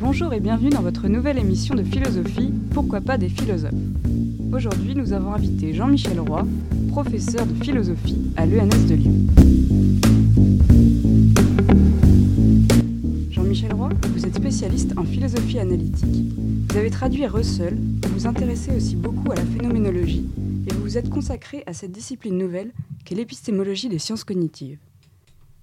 Bonjour 0.00 0.32
et 0.32 0.40
bienvenue 0.40 0.70
dans 0.70 0.80
votre 0.80 1.08
nouvelle 1.08 1.36
émission 1.36 1.74
de 1.74 1.82
philosophie, 1.82 2.54
Pourquoi 2.72 3.02
pas 3.02 3.18
des 3.18 3.28
philosophes? 3.28 3.74
Aujourd'hui, 4.50 4.94
nous 4.94 5.12
avons 5.12 5.34
invité 5.34 5.74
Jean-Michel 5.74 6.18
Roy, 6.20 6.46
professeur 6.88 7.44
de 7.44 7.52
philosophie 7.62 8.32
à 8.34 8.46
l'ENS 8.46 8.86
de 8.88 8.94
Lyon. 8.94 9.14
Jean-Michel 13.30 13.74
Roy, 13.74 13.90
vous 14.14 14.24
êtes 14.24 14.36
spécialiste 14.36 14.94
en 14.96 15.04
philosophie 15.04 15.58
analytique. 15.58 16.32
Vous 16.70 16.78
avez 16.78 16.88
traduit 16.88 17.26
Russell, 17.26 17.76
vous 18.04 18.14
vous 18.14 18.26
intéressez 18.26 18.74
aussi 18.74 18.96
beaucoup 18.96 19.30
à 19.32 19.34
la 19.34 19.44
phénoménologie 19.44 20.24
et 20.66 20.72
vous 20.72 20.80
vous 20.80 20.96
êtes 20.96 21.10
consacré 21.10 21.62
à 21.66 21.74
cette 21.74 21.92
discipline 21.92 22.38
nouvelle 22.38 22.72
qu'est 23.04 23.16
l'épistémologie 23.16 23.90
des 23.90 23.98
sciences 23.98 24.24
cognitives. 24.24 24.78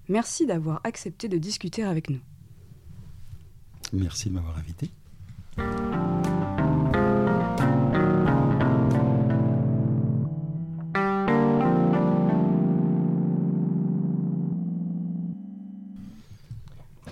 Merci 0.08 0.46
d'avoir 0.46 0.80
accepté 0.84 1.26
de 1.26 1.38
discuter 1.38 1.82
avec 1.82 2.08
nous. 2.08 2.20
Merci 3.92 4.28
de 4.28 4.34
m'avoir 4.34 4.58
invité. 4.58 4.90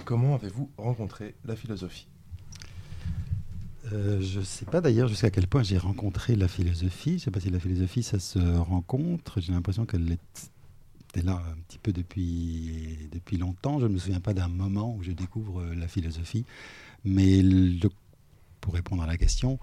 Comment 0.04 0.36
avez-vous 0.36 0.70
rencontré 0.76 1.34
la 1.44 1.56
philosophie? 1.56 2.06
Euh, 3.92 4.20
je 4.20 4.40
ne 4.40 4.44
sais 4.44 4.64
pas 4.64 4.80
d'ailleurs 4.80 5.08
jusqu'à 5.08 5.30
quel 5.30 5.46
point 5.46 5.62
j'ai 5.62 5.78
rencontré 5.78 6.36
la 6.36 6.48
philosophie. 6.48 7.10
Je 7.10 7.14
ne 7.14 7.18
sais 7.20 7.30
pas 7.30 7.40
si 7.40 7.50
la 7.50 7.58
philosophie, 7.58 8.02
ça 8.02 8.18
se 8.18 8.38
rencontre. 8.38 9.40
J'ai 9.40 9.52
l'impression 9.52 9.86
qu'elle 9.86 10.16
était 11.16 11.26
là 11.26 11.42
un 11.50 11.60
petit 11.68 11.78
peu 11.78 11.92
depuis, 11.92 13.08
depuis 13.12 13.36
longtemps. 13.36 13.80
Je 13.80 13.86
ne 13.86 13.92
me 13.94 13.98
souviens 13.98 14.20
pas 14.20 14.34
d'un 14.34 14.48
moment 14.48 14.94
où 14.94 15.02
je 15.02 15.12
découvre 15.12 15.64
la 15.74 15.88
philosophie. 15.88 16.44
Mais 17.04 17.42
pour 18.60 18.74
répondre 18.74 19.02
à 19.02 19.06
la 19.06 19.16
question, 19.16 19.58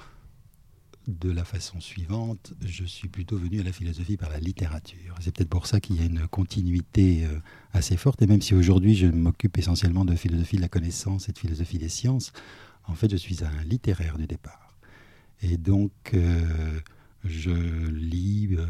de 1.08 1.30
la 1.30 1.44
façon 1.44 1.82
suivante, 1.82 2.54
je 2.62 2.86
suis 2.86 3.10
plutôt 3.10 3.38
venu 3.38 3.60
à 3.60 3.64
la 3.64 3.74
philosophie 3.74 4.18
par 4.18 4.30
la 4.30 4.40
littérature. 4.40 5.16
C'est 5.20 5.36
peut-être 5.36 5.50
pour 5.50 5.68
ça 5.68 5.80
qu'il 5.80 5.98
y 5.98 6.00
a 6.00 6.06
une 6.06 6.28
continuité 6.28 7.26
euh, 7.26 7.40
assez 7.74 7.98
forte. 7.98 8.22
Et 8.22 8.28
même 8.28 8.42
si 8.42 8.56
aujourd'hui 8.56 8.96
je 8.96 9.08
m'occupe 9.08 9.58
essentiellement 9.58 10.06
de 10.06 10.16
philosophie 10.16 10.56
de 10.56 10.62
la 10.62 10.70
connaissance 10.70 11.28
et 11.28 11.34
de 11.34 11.38
philosophie 11.38 11.78
des 11.78 11.90
sciences, 11.90 12.32
en 12.86 12.96
fait 12.96 13.12
je 13.12 13.18
suis 13.18 13.44
un 13.44 13.64
littéraire 13.66 14.18
du 14.18 14.28
départ. 14.28 14.78
Et 15.42 15.58
donc 15.58 15.92
euh, 16.14 16.80
je 17.24 17.52
lis 17.52 18.50
euh, 18.52 18.66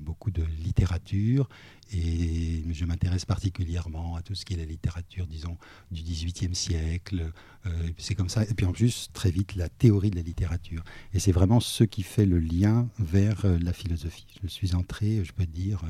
beaucoup 0.00 0.30
de 0.30 0.44
littérature 0.64 1.48
et 1.92 2.62
je 2.70 2.84
m'intéresse 2.84 3.24
particulièrement 3.24 4.16
à 4.16 4.22
tout 4.22 4.34
ce 4.34 4.44
qui 4.44 4.54
est 4.54 4.56
la 4.56 4.64
littérature, 4.64 5.26
disons, 5.26 5.56
du 5.90 6.02
XVIIIe 6.02 6.54
siècle. 6.54 7.32
Euh, 7.66 7.70
c'est 7.98 8.14
comme 8.14 8.28
ça. 8.28 8.44
Et 8.44 8.54
puis 8.54 8.66
en 8.66 8.72
plus, 8.72 9.08
très 9.12 9.30
vite, 9.30 9.56
la 9.56 9.68
théorie 9.68 10.10
de 10.10 10.16
la 10.16 10.22
littérature. 10.22 10.84
Et 11.12 11.18
c'est 11.18 11.32
vraiment 11.32 11.60
ce 11.60 11.84
qui 11.84 12.02
fait 12.02 12.26
le 12.26 12.38
lien 12.38 12.88
vers 12.98 13.44
euh, 13.44 13.58
la 13.58 13.72
philosophie. 13.72 14.26
Je 14.42 14.48
suis 14.48 14.74
entré, 14.74 15.24
je 15.24 15.32
peux 15.32 15.46
dire, 15.46 15.82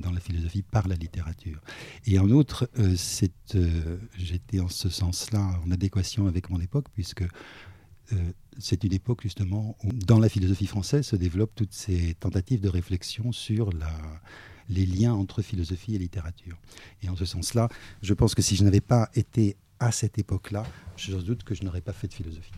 dans 0.00 0.10
la 0.10 0.18
philosophie 0.18 0.62
par 0.62 0.88
la 0.88 0.96
littérature. 0.96 1.60
Et 2.06 2.18
en 2.18 2.28
outre, 2.28 2.68
j'étais 4.16 4.58
en 4.58 4.68
ce 4.68 4.88
sens-là 4.88 5.60
en 5.64 5.70
adéquation 5.70 6.26
avec 6.26 6.50
mon 6.50 6.60
époque, 6.60 6.86
puisque 6.92 7.22
c'est 8.58 8.84
une 8.84 8.92
époque 8.92 9.22
justement 9.22 9.76
où, 9.84 9.92
dans 9.92 10.18
la 10.18 10.28
philosophie 10.28 10.66
française, 10.66 11.06
se 11.06 11.16
développent 11.16 11.54
toutes 11.54 11.72
ces 11.72 12.14
tentatives 12.14 12.60
de 12.60 12.68
réflexion 12.68 13.32
sur 13.32 13.70
les 14.68 14.86
liens 14.86 15.14
entre 15.14 15.42
philosophie 15.42 15.94
et 15.94 15.98
littérature. 15.98 16.58
Et 17.02 17.08
en 17.08 17.16
ce 17.16 17.24
sens-là, 17.24 17.68
je 18.02 18.14
pense 18.14 18.34
que 18.34 18.42
si 18.42 18.56
je 18.56 18.64
n'avais 18.64 18.80
pas 18.80 19.10
été 19.14 19.56
à 19.80 19.92
cette 19.92 20.18
époque-là, 20.18 20.64
je 20.96 21.16
doute 21.16 21.44
que 21.44 21.54
je 21.54 21.64
n'aurais 21.64 21.80
pas 21.80 21.92
fait 21.92 22.08
de 22.08 22.14
philosophie. 22.14 22.52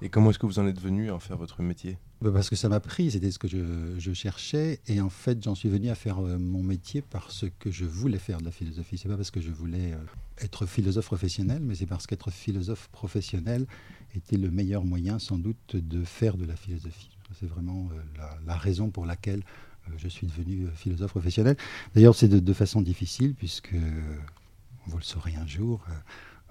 Et 0.00 0.08
comment 0.08 0.30
est-ce 0.30 0.38
que 0.38 0.46
vous 0.46 0.58
en 0.58 0.66
êtes 0.66 0.80
venu 0.80 1.10
à 1.10 1.14
en 1.14 1.18
faire 1.18 1.36
votre 1.36 1.60
métier? 1.60 1.98
Bah, 2.20 2.30
Parce 2.32 2.48
que 2.48 2.56
ça 2.56 2.68
m'a 2.68 2.78
pris, 2.78 3.10
c'était 3.10 3.30
ce 3.30 3.38
que 3.38 3.48
je, 3.48 4.12
cherchais. 4.12 4.80
Et 4.86 5.00
en 5.00 5.10
fait, 5.10 5.42
j'en 5.42 5.54
suis 5.54 5.68
venu 5.68 5.88
à 5.88 5.94
faire 5.94 6.18
euh, 6.18 6.38
mon 6.38 6.62
métier 6.62 7.02
parce 7.02 7.46
que 7.58 7.70
je 7.70 7.84
voulais 7.84 8.18
faire 8.18 8.38
de 8.38 8.44
la 8.44 8.52
philosophie. 8.52 8.96
C'est 8.96 9.08
pas 9.08 9.16
parce 9.16 9.30
que 9.30 9.40
je 9.40 9.50
voulais 9.50 9.92
euh, 9.92 9.98
être 10.40 10.66
philosophe 10.66 11.06
professionnel, 11.06 11.60
mais 11.62 11.74
c'est 11.74 11.86
parce 11.86 12.06
qu'être 12.06 12.30
philosophe 12.30 12.88
professionnel 12.88 13.66
était 14.14 14.36
le 14.36 14.50
meilleur 14.50 14.84
moyen, 14.84 15.18
sans 15.18 15.38
doute, 15.38 15.76
de 15.76 16.04
faire 16.04 16.36
de 16.36 16.44
la 16.44 16.56
philosophie. 16.56 17.10
C'est 17.38 17.48
vraiment 17.48 17.88
euh, 17.92 18.22
la, 18.46 18.56
raison 18.56 18.90
pour 18.90 19.04
laquelle 19.06 19.42
je 19.96 20.08
suis 20.08 20.26
devenu 20.26 20.66
philosophe 20.74 21.12
professionnel. 21.12 21.56
D'ailleurs, 21.94 22.14
c'est 22.14 22.28
de, 22.28 22.52
façon 22.52 22.82
difficile, 22.82 23.34
puisque, 23.34 23.74
vous 24.86 24.96
le 24.96 25.02
saurez 25.02 25.34
un 25.36 25.46
jour, 25.46 25.82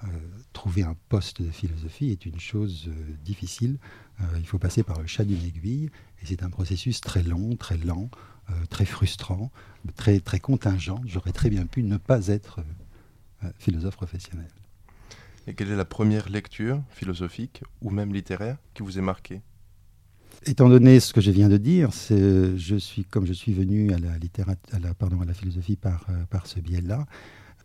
euh, 0.04 0.08
trouver 0.54 0.84
un 0.84 0.96
poste 1.10 1.42
de 1.42 1.50
philosophie 1.50 2.12
est 2.12 2.28
une 2.28 2.40
chose 2.40 2.86
euh, 2.88 3.16
difficile. 3.26 3.80
Euh, 4.22 4.26
il 4.38 4.46
faut 4.46 4.60
passer 4.60 4.84
par 4.84 5.02
le 5.02 5.08
chat 5.08 5.24
d'une 5.24 5.44
aiguille, 5.44 5.90
et 6.22 6.26
c'est 6.26 6.44
un 6.44 6.52
processus 6.52 7.02
très 7.02 7.24
long, 7.24 7.56
très 7.56 7.78
lent, 7.78 8.10
très 8.70 8.86
frustrant, 8.86 9.52
très, 9.98 10.22
très 10.22 10.40
contingent. 10.40 11.02
J'aurais 11.06 11.34
très 11.34 11.50
bien 11.50 11.66
pu 11.66 11.84
ne 11.84 11.98
pas 11.98 12.28
être 12.28 12.62
philosophe 13.60 13.98
professionnel. 13.98 14.48
Et 15.48 15.54
quelle 15.54 15.72
est 15.72 15.76
la 15.76 15.86
première 15.86 16.30
lecture 16.30 16.82
philosophique 16.90 17.64
ou 17.82 17.90
même 17.90 18.14
littéraire 18.14 18.58
qui 18.74 18.84
vous 18.84 18.98
est 19.00 19.02
marquée? 19.02 19.42
Étant 20.46 20.70
donné 20.70 21.00
ce 21.00 21.14
que 21.14 21.22
je 21.22 21.32
viens 21.32 21.50
de 21.50 21.58
dire, 21.58 21.90
je 21.92 22.76
suis, 22.78 23.06
comme 23.06 23.26
je 23.26 23.34
suis 23.34 23.54
venu 23.54 23.92
à 23.92 23.98
la, 23.98 24.12
la, 24.80 24.94
pardon, 24.94 25.22
à 25.22 25.26
la 25.26 25.34
philosophie 25.34 25.76
par, 25.76 26.06
par 26.30 26.46
ce 26.48 26.60
biais-là, 26.60 27.06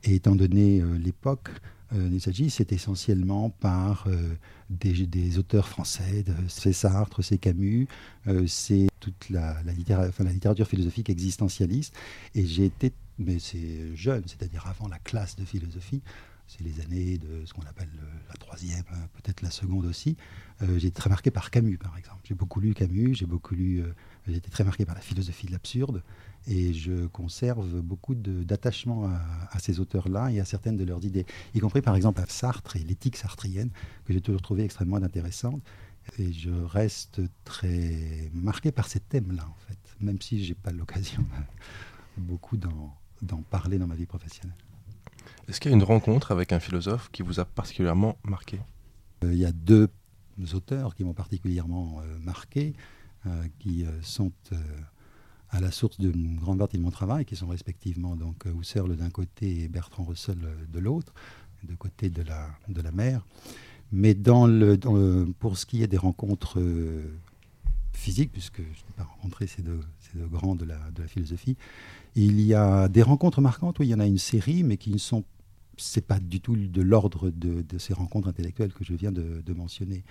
et 0.04 0.14
étant 0.14 0.34
donné 0.34 0.82
l'époque, 0.98 1.50
euh, 1.94 2.18
s'agit, 2.18 2.48
c'est 2.48 2.72
essentiellement 2.72 3.50
par 3.50 4.06
euh, 4.06 4.34
des, 4.70 5.38
auteurs 5.38 5.68
français, 5.68 6.24
c'est 6.48 6.72
Sartre, 6.72 7.22
c'est 7.22 7.38
Camus, 7.38 7.86
euh, 8.28 8.46
c'est 8.46 8.88
toute 9.00 9.28
la, 9.28 9.56
littérature 9.64 10.66
philosophique 10.66 11.10
existentialiste. 11.10 11.94
Et 12.34 12.46
j'ai 12.46 12.66
été, 12.66 12.92
mais 13.18 13.38
c'est 13.38 13.94
jeune, 13.94 14.22
c'est-à-dire 14.26 14.66
avant 14.66 14.88
la 14.88 14.98
classe 14.98 15.36
de 15.36 15.44
philosophie, 15.44 16.02
c'est 16.46 16.62
les 16.62 16.80
années 16.80 17.18
de 17.18 17.44
ce 17.46 17.52
qu'on 17.52 17.62
appelle 17.62 17.90
la 18.28 18.34
troisième, 18.34 18.84
hein, 18.92 19.08
peut-être 19.14 19.42
la 19.42 19.50
seconde 19.50 19.86
aussi. 19.86 20.16
j'ai 20.60 20.88
été 20.88 20.90
très 20.90 21.10
marqué 21.10 21.30
par 21.30 21.50
Camus, 21.50 21.78
par 21.78 21.96
exemple. 21.96 22.20
J'ai 22.24 22.34
beaucoup 22.34 22.60
lu 22.60 22.74
Camus, 22.74 23.14
j'ai 23.14 23.26
beaucoup 23.26 23.54
lu, 23.54 23.82
j'ai 24.26 24.36
été 24.36 24.50
très 24.50 24.64
marqué 24.64 24.84
par 24.84 24.94
la 24.94 25.00
philosophie 25.00 25.46
de 25.46 25.52
l'absurde. 25.52 26.02
Et 26.46 26.72
je 26.72 27.06
conserve 27.06 27.80
beaucoup 27.80 28.14
d'attachement 28.14 29.06
à, 29.06 29.58
ces 29.60 29.78
auteurs-là 29.80 30.30
et 30.32 30.40
à 30.40 30.44
certaines 30.44 30.76
de 30.76 30.84
leurs 30.84 31.04
idées, 31.04 31.24
y 31.54 31.60
compris 31.60 31.82
par 31.82 31.94
exemple 31.94 32.20
à 32.20 32.26
Sartre 32.26 32.76
et 32.76 32.80
l'éthique 32.80 33.16
sartrienne, 33.16 33.70
que 34.04 34.12
j'ai 34.12 34.20
toujours 34.20 34.42
trouvé 34.42 34.64
extrêmement 34.64 34.96
intéressante. 34.96 35.62
Et 36.18 36.32
je 36.32 36.50
reste 36.50 37.20
très 37.44 38.28
marqué 38.34 38.72
par 38.72 38.88
ces 38.88 38.98
thèmes-là, 38.98 39.46
en 39.48 39.68
fait, 39.68 39.78
même 40.00 40.20
si 40.20 40.44
je 40.44 40.48
n'ai 40.48 40.54
pas 40.54 40.72
l'occasion 40.72 41.24
beaucoup 42.16 42.56
d'en 42.56 43.42
parler 43.50 43.78
dans 43.78 43.86
ma 43.86 43.94
vie 43.94 44.06
professionnelle. 44.06 44.56
Est-ce 45.48 45.60
qu'il 45.60 45.70
y 45.70 45.74
a 45.74 45.76
une 45.76 45.82
rencontre 45.82 46.30
avec 46.30 46.52
un 46.52 46.60
philosophe 46.60 47.10
qui 47.10 47.22
vous 47.22 47.40
a 47.40 47.44
particulièrement 47.44 48.16
marqué? 48.24 48.60
Euh, 49.24 49.32
Il 49.32 49.38
y 49.38 49.44
a 49.44 49.52
deux 49.52 49.88
auteurs 50.54 50.94
qui 50.94 51.04
m'ont 51.04 51.14
particulièrement 51.14 52.00
euh, 52.00 52.18
marqué, 52.20 52.74
euh, 53.26 53.44
qui 53.58 53.84
sont 54.02 54.32
à 55.50 55.60
la 55.60 55.70
source 55.70 56.00
d'une 56.00 56.36
grande 56.36 56.58
partie 56.58 56.78
de 56.78 56.82
mon 56.82 56.90
travail, 56.90 57.24
qui 57.24 57.36
sont 57.36 57.48
respectivement 57.48 58.16
donc 58.16 58.46
Husserl 58.46 58.96
d'un 58.96 59.10
côté 59.10 59.64
et 59.64 59.68
Bertrand 59.68 60.04
Russell 60.04 60.38
de 60.68 60.78
l'autre, 60.78 61.12
de 61.64 61.74
côté 61.74 62.08
de 62.08 62.22
la, 62.22 62.48
de 62.68 62.80
la 62.80 62.92
mer. 62.92 63.26
Mais 63.90 64.14
pour 64.14 65.58
ce 65.58 65.66
qui 65.66 65.82
est 65.82 65.86
des 65.88 65.98
rencontres 65.98 66.58
physiques, 67.92 68.32
puisque 68.32 68.58
je 68.58 68.62
n'ai 68.62 68.94
pas 68.96 69.04
rencontré 69.04 69.46
ces 69.46 69.62
deux, 69.62 69.80
grands 70.30 70.54
de 70.54 70.64
la, 70.64 70.78
philosophie, 71.06 71.56
il 72.14 72.40
y 72.40 72.54
a 72.54 72.88
des 72.88 73.02
rencontres 73.02 73.40
marquantes 73.40 73.78
où 73.78 73.82
il 73.82 73.88
y 73.88 73.94
en 73.94 74.00
a 74.00 74.06
une 74.06 74.18
série, 74.18 74.62
mais 74.62 74.76
qui 74.76 74.90
ne 74.90 74.98
sont 74.98 75.24
c'est 75.78 76.06
pas 76.06 76.18
du 76.18 76.40
tout 76.40 76.54
de 76.54 76.82
l'ordre 76.82 77.30
de, 77.30 77.78
ces 77.78 77.94
rencontres 77.94 78.28
intellectuelles 78.28 78.72
que 78.74 78.84
je 78.84 78.92
viens 78.92 79.10
de, 79.10 79.52
mentionner. 79.54 80.04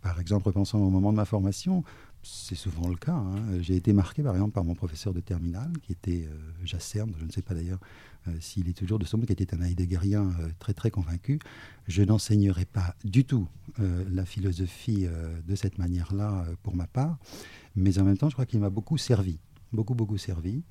Par 0.00 0.18
exemple, 0.18 0.50
pensant 0.50 0.78
au 0.78 0.90
moment 0.90 1.12
de 1.12 1.16
ma 1.16 1.26
formation, 1.26 1.84
c'est 2.22 2.54
souvent 2.54 2.88
le 2.88 2.96
cas. 2.96 3.12
Hein. 3.12 3.60
J'ai 3.60 3.76
été 3.76 3.92
marqué 3.92 4.22
par 4.22 4.34
exemple 4.34 4.52
par 4.52 4.64
mon 4.64 4.74
professeur 4.74 5.12
de 5.12 5.20
terminale 5.20 5.72
qui 5.82 5.92
était 5.92 6.26
euh, 6.26 6.36
Jasserne, 6.64 7.12
je 7.18 7.24
ne 7.24 7.30
sais 7.30 7.42
pas 7.42 7.54
d'ailleurs 7.54 7.80
s'il 8.40 8.68
est 8.68 8.76
toujours 8.76 8.98
de 8.98 9.04
son 9.04 9.18
qui 9.18 9.32
était 9.32 9.54
un 9.54 9.62
heideggerien 9.62 10.30
euh, 10.40 10.48
très 10.58 10.74
très 10.74 10.90
convaincu. 10.90 11.38
Je 11.86 12.02
n'enseignerai 12.02 12.64
pas 12.64 12.94
du 13.04 13.24
tout 13.24 13.48
la 13.78 14.24
philosophie 14.24 15.06
de 15.46 15.54
cette 15.54 15.78
manière-là 15.78 16.46
pour 16.64 16.74
ma 16.74 16.88
part, 16.88 17.16
mais 17.76 18.00
en 18.00 18.04
même 18.04 18.18
temps 18.18 18.28
je 18.28 18.34
crois 18.34 18.44
qu'il 18.44 18.58
m'a 18.58 18.70
beaucoup 18.70 18.98
servi, 18.98 19.38
beaucoup 19.72 19.94
beaucoup 19.94 20.18
servi. 20.18 20.64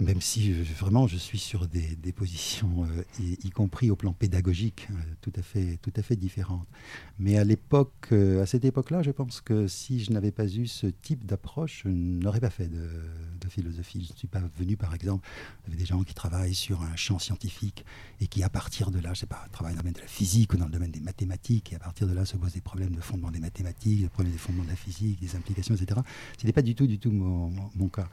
Même 0.00 0.20
si 0.20 0.52
vraiment 0.52 1.06
je 1.06 1.16
suis 1.16 1.38
sur 1.38 1.66
des, 1.66 1.96
positions, 2.12 2.84
euh, 2.84 3.02
y, 3.20 3.50
compris 3.50 3.90
au 3.90 3.96
plan 3.96 4.12
pédagogique, 4.12 4.88
euh, 4.90 4.94
tout, 5.20 5.32
à 5.36 5.42
fait, 5.42 5.78
tout 5.80 5.92
à 5.96 6.02
fait 6.02 6.16
différentes. 6.16 6.66
Mais 7.18 7.38
à 7.38 7.44
l'époque, 7.44 8.08
euh, 8.12 8.42
à 8.42 8.46
cette 8.46 8.64
époque-là, 8.64 9.02
je 9.02 9.10
pense 9.10 9.40
que 9.40 9.66
si 9.66 10.02
je 10.02 10.12
n'avais 10.12 10.32
pas 10.32 10.46
eu 10.46 10.66
ce 10.66 10.86
type 10.86 11.24
d'approche, 11.24 11.82
je 11.84 11.88
n'aurais 11.88 12.40
pas 12.40 12.50
fait 12.50 12.68
de, 12.68 12.90
philosophie. 13.48 14.02
Je 14.06 14.14
ne 14.14 14.16
suis 14.16 14.28
pas 14.28 14.40
venu, 14.56 14.78
par 14.78 14.94
exemple, 14.94 15.28
avait 15.66 15.76
des 15.76 15.84
gens 15.84 16.02
qui 16.04 16.14
travaillent 16.14 16.54
sur 16.54 16.80
un 16.80 16.96
champ 16.96 17.18
scientifique 17.18 17.84
et 18.20 18.26
qui, 18.26 18.42
à 18.42 18.48
partir 18.48 18.90
de 18.90 18.98
là, 18.98 19.12
je 19.12 19.20
sais 19.20 19.26
pas, 19.26 19.46
travaillent 19.52 19.74
dans 19.74 19.80
le 19.80 19.82
domaine 19.82 19.92
de 19.92 20.00
la 20.00 20.06
physique 20.06 20.54
ou 20.54 20.56
dans 20.56 20.64
le 20.64 20.70
domaine 20.70 20.90
des 20.90 21.00
mathématiques, 21.00 21.70
et 21.74 21.76
à 21.76 21.78
partir 21.78 22.06
de 22.06 22.14
là 22.14 22.24
se 22.24 22.38
posent 22.38 22.54
des 22.54 22.62
problèmes 22.62 22.96
de 22.96 23.00
fondement 23.02 23.30
des 23.30 23.40
mathématiques, 23.40 24.00
des 24.00 24.08
problèmes 24.08 24.32
des 24.32 24.38
fondements 24.38 24.64
de 24.64 24.70
la 24.70 24.76
physique, 24.76 25.20
des 25.20 25.36
implications, 25.36 25.74
etc. 25.74 26.00
Ce 26.38 26.46
n'était 26.46 26.54
pas 26.54 26.62
du 26.62 26.74
tout, 26.74 26.86
du 26.86 26.98
tout 26.98 27.10
mon 27.10 27.88
cas. 27.88 28.08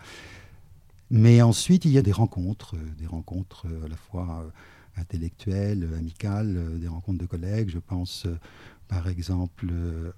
Mais 1.12 1.42
ensuite, 1.42 1.86
il 1.86 1.92
y 1.92 1.98
a 1.98 2.02
des 2.02 2.12
rencontres, 2.12 2.76
euh, 2.76 2.90
des 3.00 3.08
rencontres 3.08 3.66
euh, 3.68 3.86
à 3.86 3.88
la 3.88 3.96
fois 3.96 4.44
euh, 4.46 5.02
intellectuelles, 5.02 5.90
amicales, 5.98 6.80
des 6.80 6.88
rencontres 6.88 7.20
de 7.20 7.26
collègues. 7.26 7.70
Je 7.70 7.80
pense 7.80 8.28
par 8.90 9.08
exemple 9.08 9.72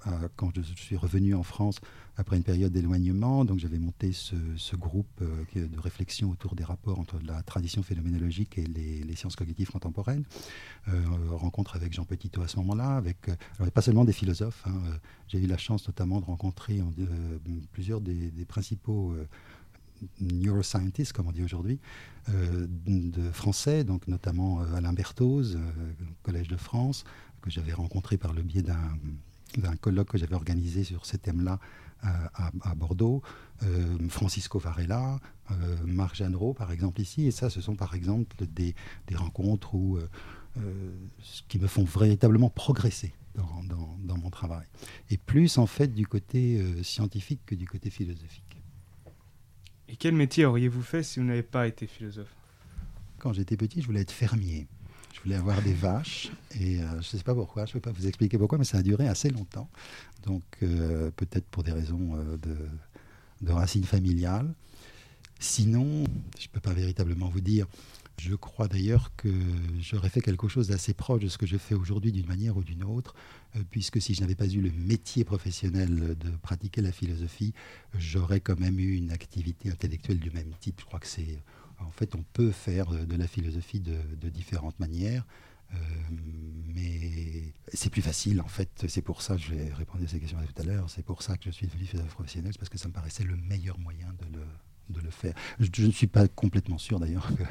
à 0.06 0.30
quand 0.38 0.50
je 0.56 0.62
suis 0.62 0.96
revenu 0.96 1.36
en 1.36 1.44
France 1.44 1.82
après 2.18 2.38
une 2.38 2.44
période 2.44 2.72
d'éloignement. 2.72 3.46
Donc 3.46 3.60
j'avais 3.60 3.78
monté 3.78 4.12
ce, 4.12 4.76
groupe 4.76 5.22
de 5.56 5.80
réflexion 5.80 6.32
autour 6.32 6.56
des 6.56 6.64
rapports 6.64 6.98
entre 6.98 7.20
la 7.24 7.44
tradition 7.44 7.84
phénoménologique 7.84 8.58
et 8.58 8.64
les, 8.64 9.16
sciences 9.16 9.36
cognitives 9.36 9.70
contemporaines. 9.70 10.24
rencontre 11.30 11.76
avec 11.76 11.94
Jean 11.94 12.06
Petitot 12.06 12.42
à 12.42 12.48
ce 12.48 12.58
moment-là, 12.58 12.96
avec 12.96 13.30
pas 13.76 13.82
seulement 13.82 14.06
des 14.06 14.14
philosophes. 14.14 14.64
Hein, 14.66 14.82
J'ai 15.28 15.38
eu 15.38 15.48
la 15.48 15.58
chance 15.58 15.86
notamment 15.86 16.22
de 16.22 16.26
rencontrer 16.26 16.82
plusieurs 17.72 18.02
des 18.02 18.46
principaux 18.48 19.14
neuroscientist, 20.20 21.14
comme 21.14 21.28
on 21.28 21.32
dit 21.32 21.44
aujourd'hui, 21.44 21.80
euh, 22.30 22.68
de 22.86 23.32
français, 23.32 23.84
donc 23.84 24.08
notamment 24.08 24.62
euh, 24.62 24.76
Alain 24.76 24.94
Berthoz, 24.94 25.56
euh, 25.56 25.60
Collège 26.24 26.48
de 26.48 26.58
France, 26.58 27.04
que 27.42 27.50
j'avais 27.50 27.74
rencontré 27.74 28.18
par 28.18 28.34
le 28.34 28.44
biais 28.44 28.62
d'un 28.62 29.76
colloque 29.78 30.10
que 30.10 30.18
j'avais 30.18 30.36
organisé 30.36 30.84
sur 30.84 31.06
ces 31.06 31.18
thèmes-là 31.18 31.60
à, 32.04 32.76
Bordeaux, 32.76 33.22
Francisco 34.10 34.58
Varela, 34.58 35.20
Marc 35.86 36.16
Jeanneret, 36.16 36.54
par 36.56 36.72
exemple, 36.72 37.00
ici. 37.00 37.28
Et 37.28 37.32
ça, 37.32 37.52
ce 37.52 37.62
sont 37.62 37.76
par 37.76 37.94
exemple 37.94 38.36
des, 38.48 38.74
rencontres 39.14 39.76
où, 39.76 40.00
qui 41.48 41.60
me 41.60 41.68
font 41.68 41.84
véritablement 41.84 42.50
progresser 42.50 43.14
dans, 43.36 44.18
mon 44.18 44.30
travail. 44.32 44.66
Et 45.12 45.18
plus 45.18 45.58
en 45.60 45.68
fait 45.68 45.94
du 45.94 46.08
côté 46.08 46.64
scientifique 46.84 47.42
que 47.46 47.56
du 47.56 47.68
côté 47.68 47.92
philosophique. 47.92 48.51
Et 49.92 49.98
quel 49.98 50.16
métier 50.16 50.46
auriez-vous 50.46 50.82
fait 50.82 51.04
si 51.04 51.20
vous 51.20 51.26
n'avez 51.26 51.44
pas 51.44 51.68
été 51.68 51.86
philosophe? 51.86 52.34
Quand 53.20 53.34
j'étais 53.34 53.58
petit, 53.58 53.82
je 53.82 53.88
voulais 53.88 54.00
être 54.00 54.12
fermier. 54.12 54.66
Je 55.14 55.20
voulais 55.20 55.36
avoir 55.36 55.62
des 55.62 55.74
vaches 55.74 56.32
et 56.60 56.80
euh, 56.80 56.90
je 56.94 56.98
ne 56.98 57.02
sais 57.02 57.24
pas 57.24 57.36
pourquoi, 57.36 57.66
je 57.66 57.72
ne 57.72 57.74
peux 57.74 57.82
pas 57.82 57.92
vous 57.92 58.08
expliquer 58.08 58.38
pourquoi, 58.38 58.58
mais 58.58 58.64
ça 58.64 58.78
a 58.78 58.82
duré 58.84 59.08
assez 59.10 59.30
longtemps. 59.30 59.70
Donc 60.26 60.44
euh, 60.64 61.12
peut-être 61.12 61.46
pour 61.46 61.64
des 61.64 61.74
raisons 61.74 62.16
euh, 62.16 62.38
de, 62.38 62.56
de 63.42 63.52
racines 63.52 63.84
familiales. 63.84 64.52
Sinon, 65.40 66.06
je 66.40 66.46
ne 66.48 66.52
peux 66.54 66.62
pas 66.62 66.74
véritablement 66.74 67.28
vous 67.28 67.42
dire. 67.42 67.68
Je 68.24 68.36
crois 68.36 68.68
d'ailleurs 68.68 69.16
que 69.16 69.34
j'aurais 69.80 70.10
fait 70.10 70.22
quelque 70.22 70.48
chose 70.48 70.68
d'assez 70.68 70.94
proche 70.94 71.22
de 71.22 71.28
ce 71.28 71.40
que 71.40 71.48
je 71.48 71.58
fais 71.58 71.74
aujourd'hui 71.74 72.12
d'une 72.12 72.28
manière 72.28 72.56
ou 72.56 72.64
d'une 72.64 72.84
autre, 72.84 73.16
euh, 73.56 73.64
puisque 73.72 74.00
si 74.00 74.14
je 74.14 74.22
n'avais 74.22 74.36
pas 74.36 74.46
eu 74.46 74.62
le 74.62 74.72
métier 74.72 75.24
professionnel 75.24 76.16
de 76.16 76.30
pratiquer 76.44 76.82
la 76.84 76.92
philosophie, 76.92 77.52
j'aurais 77.98 78.40
quand 78.40 78.60
même 78.60 78.78
eu 78.78 78.96
une 78.96 79.10
activité 79.12 79.72
intellectuelle 79.72 80.20
du 80.20 80.30
même 80.30 80.52
type. 80.60 80.82
Je 80.82 80.86
crois 80.86 81.00
que 81.00 81.08
c'est, 81.08 81.40
en 81.80 81.90
fait, 81.90 82.14
on 82.14 82.24
peut 82.32 82.52
faire 82.52 82.92
de 82.92 83.16
la 83.16 83.28
philosophie 83.28 83.80
de, 83.80 84.30
différentes 84.30 84.80
manières. 84.80 85.26
Euh, 85.74 85.78
mais 86.76 87.54
c'est 87.74 87.90
plus 87.90 88.04
facile 88.04 88.40
en 88.40 88.48
fait. 88.48 88.86
C'est 88.88 89.02
pour 89.02 89.24
ça 89.24 89.36
que 89.36 89.42
j'ai 89.42 89.74
répondu 89.74 90.06
à 90.06 90.08
ces 90.08 90.20
questions 90.20 90.38
tout 90.38 90.62
à 90.62 90.66
l'heure. 90.66 90.92
C'est 90.92 91.04
pour 91.04 91.24
ça 91.24 91.38
que 91.38 91.46
je 91.46 91.50
suis 91.50 91.66
devenu 91.66 91.86
philosophe 91.86 92.14
professionnel, 92.14 92.54
parce 92.60 92.70
que 92.70 92.78
ça 92.78 92.88
me 92.88 92.94
paraissait 92.94 93.24
le 93.24 93.36
meilleur 93.36 93.80
moyen 93.80 94.14
de 94.20 94.38
le, 94.38 94.46
de 94.92 95.02
le 95.02 95.10
faire. 95.10 95.34
Je, 95.60 95.86
ne 95.86 95.92
suis 95.92 96.08
pas 96.08 96.28
complètement 96.28 96.78
sûr 96.78 97.00
d'ailleurs 97.00 97.28
que 97.36 97.44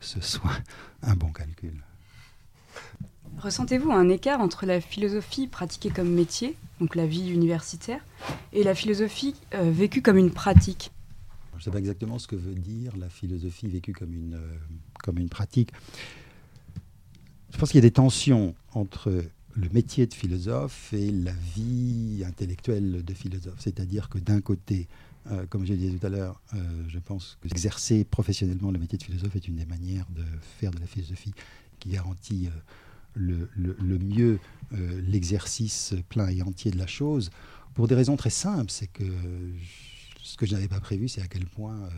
ce 0.00 0.20
soit 0.20 0.60
un 1.02 1.14
bon 1.14 1.30
calcul. 1.30 1.74
Ressentez-vous 3.38 3.90
un 3.90 4.08
écart 4.08 4.40
entre 4.40 4.66
la 4.66 4.80
philosophie 4.80 5.48
pratiquée 5.48 5.90
comme 5.90 6.10
métier, 6.10 6.56
donc 6.80 6.94
la 6.94 7.06
vie 7.06 7.30
universitaire, 7.30 8.04
et 8.52 8.62
la 8.62 8.74
philosophie 8.74 9.34
euh, 9.54 9.70
vécue 9.70 10.02
comme 10.02 10.16
une 10.16 10.30
pratique? 10.30 10.92
Je 11.54 11.58
ne 11.58 11.62
sais 11.64 11.70
pas 11.70 11.78
exactement 11.78 12.18
ce 12.18 12.26
que 12.26 12.36
veut 12.36 12.54
dire 12.54 12.96
la 12.96 13.08
philosophie 13.08 13.68
vécue 13.68 13.92
comme 13.92 14.12
une, 14.12 14.34
euh, 14.34 14.58
comme 15.02 15.18
une 15.18 15.28
pratique. 15.28 15.72
Je 17.52 17.58
pense 17.58 17.70
qu'il 17.70 17.78
y 17.78 17.84
a 17.84 17.88
des 17.88 17.92
tensions 17.92 18.54
entre 18.72 19.24
le 19.56 19.68
métier 19.70 20.06
de 20.06 20.14
philosophe 20.14 20.92
et 20.92 21.10
la 21.10 21.32
vie 21.54 22.24
intellectuelle 22.26 23.04
de 23.04 23.14
philosophe. 23.14 23.58
C'est-à-dire 23.58 24.08
que 24.08 24.18
d'un 24.18 24.40
côté, 24.40 24.88
euh, 25.30 25.46
comme 25.46 25.64
je 25.64 25.72
le 25.72 25.78
disais 25.78 25.96
tout 25.96 26.06
à 26.06 26.10
l'heure, 26.10 26.40
euh, 26.52 26.58
je 26.88 26.98
pense 26.98 27.38
que 27.40 27.48
exercer 27.48 28.04
professionnellement 28.04 28.70
le 28.70 28.78
métier 28.78 28.98
de 28.98 29.02
philosophe 29.02 29.34
est 29.36 29.48
une 29.48 29.56
des 29.56 29.64
manières 29.64 30.06
de 30.10 30.24
faire 30.58 30.70
de 30.70 30.78
la 30.78 30.86
philosophie 30.86 31.32
qui 31.78 31.90
garantit 31.90 32.48
euh, 33.16 33.46
le, 33.56 33.98
mieux 33.98 34.38
l'exercice 34.72 35.94
plein 36.08 36.28
et 36.28 36.42
entier 36.42 36.72
de 36.72 36.78
la 36.78 36.86
chose, 36.86 37.30
pour 37.74 37.86
des 37.86 37.94
raisons 37.94 38.16
très 38.16 38.30
simples. 38.30 38.70
C'est 38.70 38.88
que 38.88 39.04
ce 40.20 40.36
que 40.36 40.46
je 40.46 40.52
n'avais 40.52 40.68
pas 40.68 40.80
prévu, 40.80 41.08
c'est 41.08 41.22
à 41.22 41.28
quel 41.28 41.46
point 41.46 41.88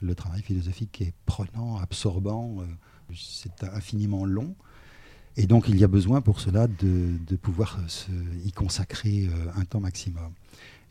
le 0.00 0.14
travail 0.14 0.40
philosophique 0.40 1.00
est 1.00 1.14
prenant, 1.26 1.78
absorbant, 1.78 2.64
c'est 3.12 3.64
infiniment 3.64 4.24
long. 4.24 4.54
Et 5.36 5.46
donc 5.46 5.68
il 5.68 5.76
y 5.76 5.82
a 5.82 5.88
besoin 5.88 6.20
pour 6.20 6.38
cela 6.38 6.68
de, 6.68 7.36
pouvoir 7.36 7.80
y 8.44 8.52
consacrer 8.52 9.28
un 9.56 9.64
temps 9.64 9.80
maximum. 9.80 10.32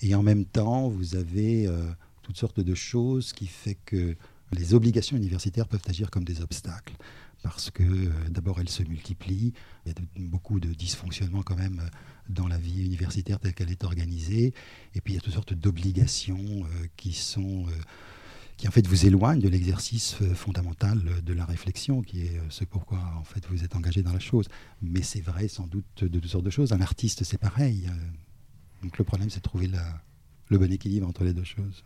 Et 0.02 0.16
en 0.16 0.24
même 0.24 0.46
temps, 0.46 0.90
vous 0.90 1.16
avez 1.16 1.68
euh, 1.68 1.92
toutes 2.24 2.38
sortes 2.38 2.60
de 2.60 2.76
choses 2.76 3.34
qui 3.34 3.48
font 3.48 3.72
que 3.86 4.16
les 4.52 4.74
obligations 4.74 5.16
universitaires 5.16 5.68
peuvent 5.68 5.84
agir 5.88 6.10
comme 6.10 6.24
des 6.24 6.42
obstacles. 6.42 6.96
Parce 7.44 7.70
que 7.72 7.84
euh, 7.84 8.10
d'abord, 8.30 8.60
elles 8.60 8.70
se 8.70 8.84
multiplient. 8.84 9.54
Il 9.86 9.92
y 9.92 9.96
a 9.96 10.02
beaucoup 10.18 10.60
de 10.60 10.74
dysfonctionnements 10.74 11.44
quand 11.44 11.56
même 11.56 11.80
euh, 11.80 11.90
dans 12.30 12.48
la 12.48 12.58
vie 12.58 12.86
universitaire 12.86 13.40
telle 13.40 13.54
qu'elle 13.54 13.72
est 13.72 13.84
organisée. 13.84 14.54
Et 14.96 15.02
puis 15.02 15.14
il 15.14 15.16
y 15.16 15.20
a 15.20 15.22
toutes 15.22 15.34
sortes 15.34 15.54
d'obligations 15.54 16.64
qui 16.96 17.14
sont 17.14 17.66
qui 18.56 18.68
en 18.68 18.72
fait 18.72 18.86
vous 18.86 19.08
éloignent 19.08 19.42
de 19.42 19.50
l'exercice 19.50 20.16
fondamental 20.36 21.02
de 21.26 21.34
la 21.34 21.46
réflexion, 21.46 22.04
qui 22.04 22.22
est 22.22 22.40
ce 22.50 22.64
pourquoi 22.64 23.00
en 23.20 23.24
fait 23.24 23.44
vous 23.50 23.64
êtes 23.64 23.76
engagé 23.76 24.04
dans 24.04 24.14
la 24.14 24.20
chose. 24.20 24.48
Mais 24.82 25.02
c'est 25.02 25.20
vrai 25.20 25.48
sans 25.48 25.68
doute 25.68 26.04
de 26.04 26.20
toutes 26.20 26.30
sortes 26.30 26.46
de 26.46 26.52
choses. 26.52 26.72
Un 26.72 26.80
artiste, 26.80 27.24
c'est 27.24 27.40
pareil. 27.40 27.90
Donc 28.82 28.98
le 28.98 29.04
problème, 29.04 29.30
c'est 29.30 29.40
de 29.40 29.44
trouver 29.44 29.70
le 30.48 30.58
bon 30.58 30.72
équilibre 30.72 31.08
entre 31.08 31.24
les 31.24 31.34
deux 31.34 31.44
choses. 31.44 31.84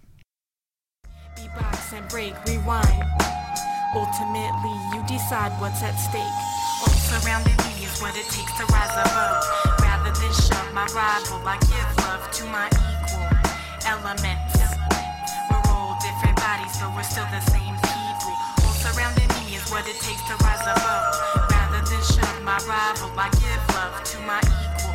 Rather 21.49 21.81
than 21.81 22.43
my 22.43 22.57
rival, 22.57 23.09
I 23.17 23.29
give 23.31 23.75
love 23.75 24.03
to 24.03 24.19
my 24.21 24.39
equal 24.39 24.93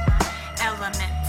elements. 0.61 1.20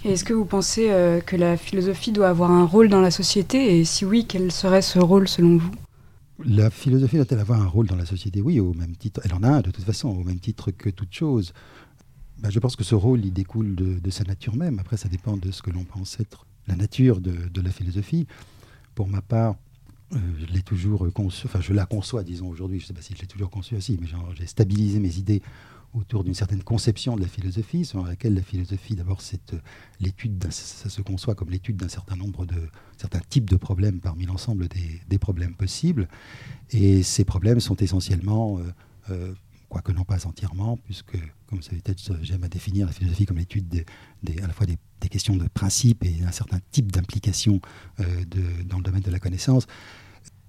Est-ce 0.05 0.25
que 0.25 0.33
vous 0.33 0.45
pensez 0.45 0.91
euh, 0.91 1.21
que 1.21 1.37
la 1.37 1.57
philosophie 1.57 2.13
doit 2.13 2.29
avoir 2.29 2.51
un 2.51 2.65
rôle 2.65 2.89
dans 2.89 3.01
la 3.01 3.11
société? 3.11 3.79
Et 3.79 3.85
si 3.85 4.05
oui, 4.05 4.27
quel 4.29 4.53
serait 4.53 4.83
ce 4.83 4.99
rôle 4.99 5.29
selon 5.29 5.57
vous? 5.57 5.73
La 6.45 6.71
philosophie 6.71 7.17
doit-elle 7.17 7.41
avoir 7.41 7.61
un 7.61 7.67
rôle 7.67 7.89
dans 7.89 7.97
la 7.97 8.07
société? 8.07 8.41
Oui, 8.41 8.61
au 8.61 8.73
même 8.75 8.95
titre. 8.97 9.21
Elle 9.25 9.35
en 9.35 9.43
a 9.43 9.49
un 9.49 9.61
de 9.61 9.73
toute 9.73 9.85
façon, 9.85 10.09
au 10.09 10.23
même 10.23 10.39
titre 10.39 10.71
que 10.71 10.89
toute 10.89 11.13
chose. 11.13 11.53
Bah, 12.39 12.51
je 12.51 12.59
pense 12.61 12.77
que 12.77 12.85
ce 12.85 12.95
rôle, 12.95 13.25
il 13.25 13.33
découle 13.33 13.75
de, 13.75 14.11
sa 14.11 14.25
nature 14.25 14.55
même. 14.55 14.79
Après, 14.79 14.97
ça 14.97 15.09
dépend 15.09 15.37
de 15.37 15.51
ce 15.51 15.61
que 15.61 15.71
l'on 15.71 15.85
pense 15.85 16.21
être 16.21 16.47
la 16.69 16.77
nature 16.77 17.21
de, 17.21 17.61
la 17.61 17.71
philosophie. 17.71 18.27
Pour 18.95 19.09
ma 19.09 19.23
part, 19.23 19.57
euh, 20.13 20.19
je 20.39 20.47
l'ai 20.47 20.63
toujours 20.63 21.13
conçu, 21.13 21.47
enfin 21.47 21.61
je 21.61 21.73
la 21.73 21.85
conçois, 21.85 22.25
disons 22.25 22.49
aujourd'hui, 22.49 22.79
je 22.79 22.85
ne 22.85 22.89
sais 22.89 22.95
pas 22.95 23.03
si 23.03 23.15
je 23.15 23.21
l'ai 23.21 23.27
toujours 23.27 23.51
conçu 23.51 23.77
aussi, 23.77 23.99
mais 24.01 24.07
j'ai 24.35 24.47
stabilisé 24.47 25.01
mes 25.01 25.19
idées 25.19 25.43
autour 25.95 26.25
d'une 26.25 26.35
certaine 26.35 26.63
conception 26.63 27.17
de 27.17 27.21
la 27.21 27.29
philosophie, 27.29 27.85
selon 27.85 28.05
laquelle 28.05 28.35
la 28.35 28.43
philosophie, 28.43 28.95
d'abord, 28.95 29.21
c'est 29.21 29.55
l'étude, 30.01 30.43
ça 30.51 30.89
se 30.89 31.03
conçoit 31.03 31.35
comme 31.35 31.51
l'étude 31.51 31.77
d'un 31.77 31.89
certain 31.89 32.17
nombre 32.17 32.47
de 32.47 32.69
certains 32.97 33.21
types 33.21 33.51
de 33.51 33.57
problèmes 33.57 34.01
parmi 34.01 34.27
l'ensemble 34.27 34.69
des, 34.69 35.19
problèmes 35.19 35.55
possibles. 35.55 36.09
Et 36.71 37.03
ces 37.03 37.25
problèmes 37.25 37.61
sont 37.61 37.77
essentiellement, 37.77 38.61
quoique 39.69 39.93
non 39.93 40.05
pas 40.05 40.27
entièrement, 40.27 40.77
puisque, 40.77 41.19
comme 41.49 41.63
savez 41.63 41.81
peut-être, 41.81 42.19
j'aime 42.23 42.45
à 42.45 42.49
définir 42.49 42.87
la 42.87 42.93
philosophie 42.93 43.27
comme 43.27 43.39
l'étude 43.39 43.85
à 44.27 44.47
la 44.47 44.53
fois 44.53 44.67
des, 44.67 44.79
questions 45.09 45.37
de 45.37 45.49
principe 45.49 46.05
et 46.05 46.23
un 46.23 46.33
certain 46.33 46.59
type 46.71 46.93
d'implication 46.93 47.61
dans 48.67 48.77
le 48.77 48.83
domaine 48.83 49.01
de 49.01 49.11
la 49.11 49.19
connaissance. 49.19 49.67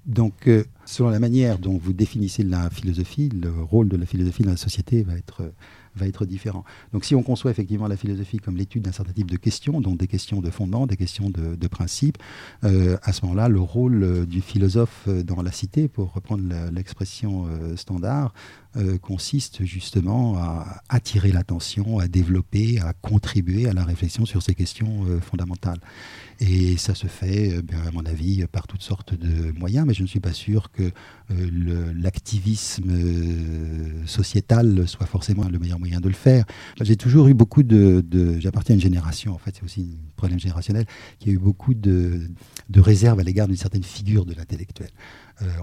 Donc, 0.05 0.47
euh, 0.47 0.63
selon 0.89 1.09
la 1.09 1.19
manière 1.19 1.59
dont 1.59 1.77
vous 1.77 1.93
définissez 1.93 2.43
la 2.43 2.69
philosophie, 2.71 3.29
le 3.29 3.51
rôle 3.61 3.89
de 3.89 3.95
la 3.95 4.07
philosophie 4.07 4.41
dans 4.41 4.49
la 4.51 4.57
société 4.57 5.03
va 5.03 5.15
être, 5.15 5.53
va 5.95 6.07
être 6.07 6.25
différent. 6.25 6.63
Donc, 6.93 7.05
si 7.05 7.13
on 7.13 7.21
conçoit 7.21 7.51
effectivement 7.51 7.87
la 7.87 7.95
philosophie 7.95 8.37
comme 8.37 8.57
l'étude 8.57 8.81
d'un 8.81 8.91
certain 8.91 9.11
type 9.11 9.29
de 9.29 9.37
questions, 9.37 9.81
donc 9.81 9.99
des 9.99 10.07
questions 10.07 10.41
de 10.41 10.49
fondement, 10.49 10.87
des 10.87 10.97
questions 10.97 11.29
de, 11.29 11.67
principe, 11.67 12.17
euh, 12.63 12.97
à 13.03 13.13
ce 13.13 13.21
moment-là, 13.21 13.49
le 13.49 13.59
rôle 13.59 14.03
euh, 14.03 14.25
du 14.25 14.41
philosophe 14.41 15.07
dans 15.07 15.43
la 15.43 15.51
cité, 15.51 15.87
pour 15.87 16.11
reprendre 16.11 16.43
l'expression 16.73 17.45
standard, 17.75 18.33
consiste 19.01 19.65
justement 19.65 20.37
à 20.37 20.81
attirer 20.89 21.31
l'attention, 21.31 21.99
à 21.99 22.07
développer, 22.07 22.79
à 22.79 22.93
contribuer 22.93 23.67
à 23.67 23.73
la 23.73 23.83
réflexion 23.83 24.25
sur 24.25 24.41
ces 24.41 24.55
questions 24.55 25.05
fondamentales. 25.21 25.79
Et 26.41 26.77
ça 26.77 26.95
se 26.95 27.07
fait, 27.07 27.53
euh, 27.53 27.61
à 27.85 27.91
mon 27.91 28.05
avis, 28.05 28.45
par 28.47 28.65
toutes 28.65 28.81
sortes 28.81 29.13
de 29.13 29.51
moyens, 29.57 29.85
mais 29.85 29.93
je 29.93 30.03
ne 30.03 30.07
suis 30.07 30.21
pas 30.21 30.31
sûr 30.31 30.71
que 30.71 30.78
euh, 30.81 31.93
l'activisme 31.95 32.89
euh, 32.89 34.05
sociétal 34.05 34.87
soit 34.87 35.05
forcément 35.05 35.47
le 35.47 35.59
meilleur 35.59 35.79
moyen 35.79 35.99
de 35.99 36.07
le 36.07 36.13
faire. 36.13 36.45
J'ai 36.81 36.95
toujours 36.95 37.27
eu 37.27 37.33
beaucoup 37.33 37.63
de... 37.63 38.03
J'appartiens 38.39 38.73
à 38.73 38.77
une 38.77 38.81
génération, 38.81 39.33
en 39.33 39.37
fait, 39.37 39.55
c'est 39.55 39.63
aussi 39.63 39.81
un 39.81 40.15
problème 40.15 40.39
générationnel, 40.39 40.85
qui 41.19 41.29
a 41.29 41.33
eu 41.33 41.37
beaucoup 41.37 41.73
de, 41.73 42.21
de 42.69 42.81
réserve 42.81 43.19
à 43.19 43.23
l'égard 43.23 43.47
d'une 43.47 43.57
certaine 43.57 43.83
figure 43.83 44.25
de 44.25 44.33
l'intellectuel. 44.33 44.89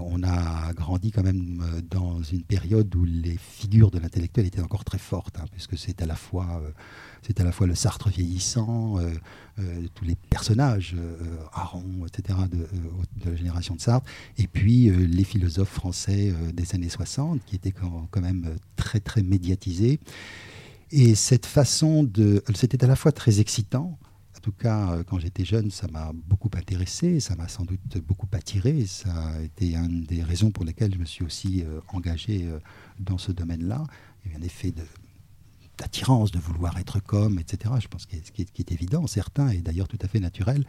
On 0.01 0.23
a 0.23 0.73
grandi 0.73 1.11
quand 1.11 1.23
même 1.23 1.63
dans 1.89 2.21
une 2.23 2.43
période 2.43 2.93
où 2.95 3.05
les 3.05 3.37
figures 3.37 3.91
de 3.91 3.99
l'intellectuel 3.99 4.45
étaient 4.45 4.61
encore 4.61 4.83
très 4.83 4.97
fortes, 4.97 5.37
hein, 5.39 5.45
puisque 5.51 5.77
c'est 5.77 6.01
à 6.01 6.05
la 6.05 6.15
fois 6.15 6.61
c'est 7.27 7.41
à 7.41 7.43
la 7.43 7.51
fois 7.51 7.67
le 7.67 7.75
Sartre 7.75 8.09
vieillissant, 8.09 8.99
euh, 8.99 9.09
euh, 9.59 9.87
tous 9.95 10.05
les 10.05 10.15
personnages, 10.15 10.95
euh, 10.97 11.37
Aron, 11.51 12.05
etc., 12.05 12.39
de, 12.49 13.29
la 13.29 13.35
génération 13.35 13.75
de 13.75 13.81
Sartre, 13.81 14.09
et 14.37 14.47
puis 14.47 14.89
les 14.89 15.23
philosophes 15.25 15.73
français 15.73 16.33
des 16.53 16.73
années 16.73 16.89
60, 16.89 17.41
qui 17.45 17.55
étaient 17.55 17.73
quand, 17.73 18.21
même 18.21 18.55
très, 18.77 18.99
très 18.99 19.23
médiatisés. 19.23 19.99
Et 20.91 21.15
cette 21.15 21.45
façon 21.45 22.03
de... 22.03 22.41
C'était 22.55 22.83
à 22.83 22.87
la 22.87 22.95
fois 22.95 23.11
très 23.11 23.41
excitant, 23.41 23.97
tout 24.47 24.53
cas, 24.53 25.03
quand 25.09 25.19
j'étais 25.19 25.43
jeune, 25.43 25.71
ça 25.71 25.87
m'a 25.89 26.13
beaucoup 26.13 26.49
intéressé, 26.55 27.19
ça 27.19 27.35
m'a 27.35 27.49
sans 27.49 27.65
doute 27.65 27.97
beaucoup 27.97 28.29
attiré. 28.31 28.85
Ça 28.85 29.11
a 29.11 29.41
été 29.41 29.75
une 29.75 30.03
des 30.03 30.23
raisons 30.23 30.51
pour 30.51 30.63
lesquelles 30.63 30.93
je 30.93 30.99
me 30.99 31.03
suis 31.03 31.25
aussi 31.25 31.65
engagé 31.89 32.47
dans 32.97 33.17
ce 33.17 33.33
domaine-là. 33.33 33.83
Il 34.23 34.31
y 34.31 34.33
a 34.33 34.37
eu 34.37 34.41
un 34.41 34.45
effet 34.45 34.73
d'attirance, 35.77 36.31
de 36.31 36.39
vouloir 36.39 36.77
être 36.77 37.01
comme, 37.01 37.39
etc. 37.39 37.73
Je 37.81 37.89
pense 37.89 38.05
qu'il 38.05 38.21
qui, 38.21 38.61
est 38.61 38.71
évident, 38.71 39.05
certain, 39.05 39.49
et 39.49 39.57
d'ailleurs 39.57 39.89
tout 39.89 39.99
à 40.01 40.07
fait 40.07 40.21
naturel. 40.21 40.65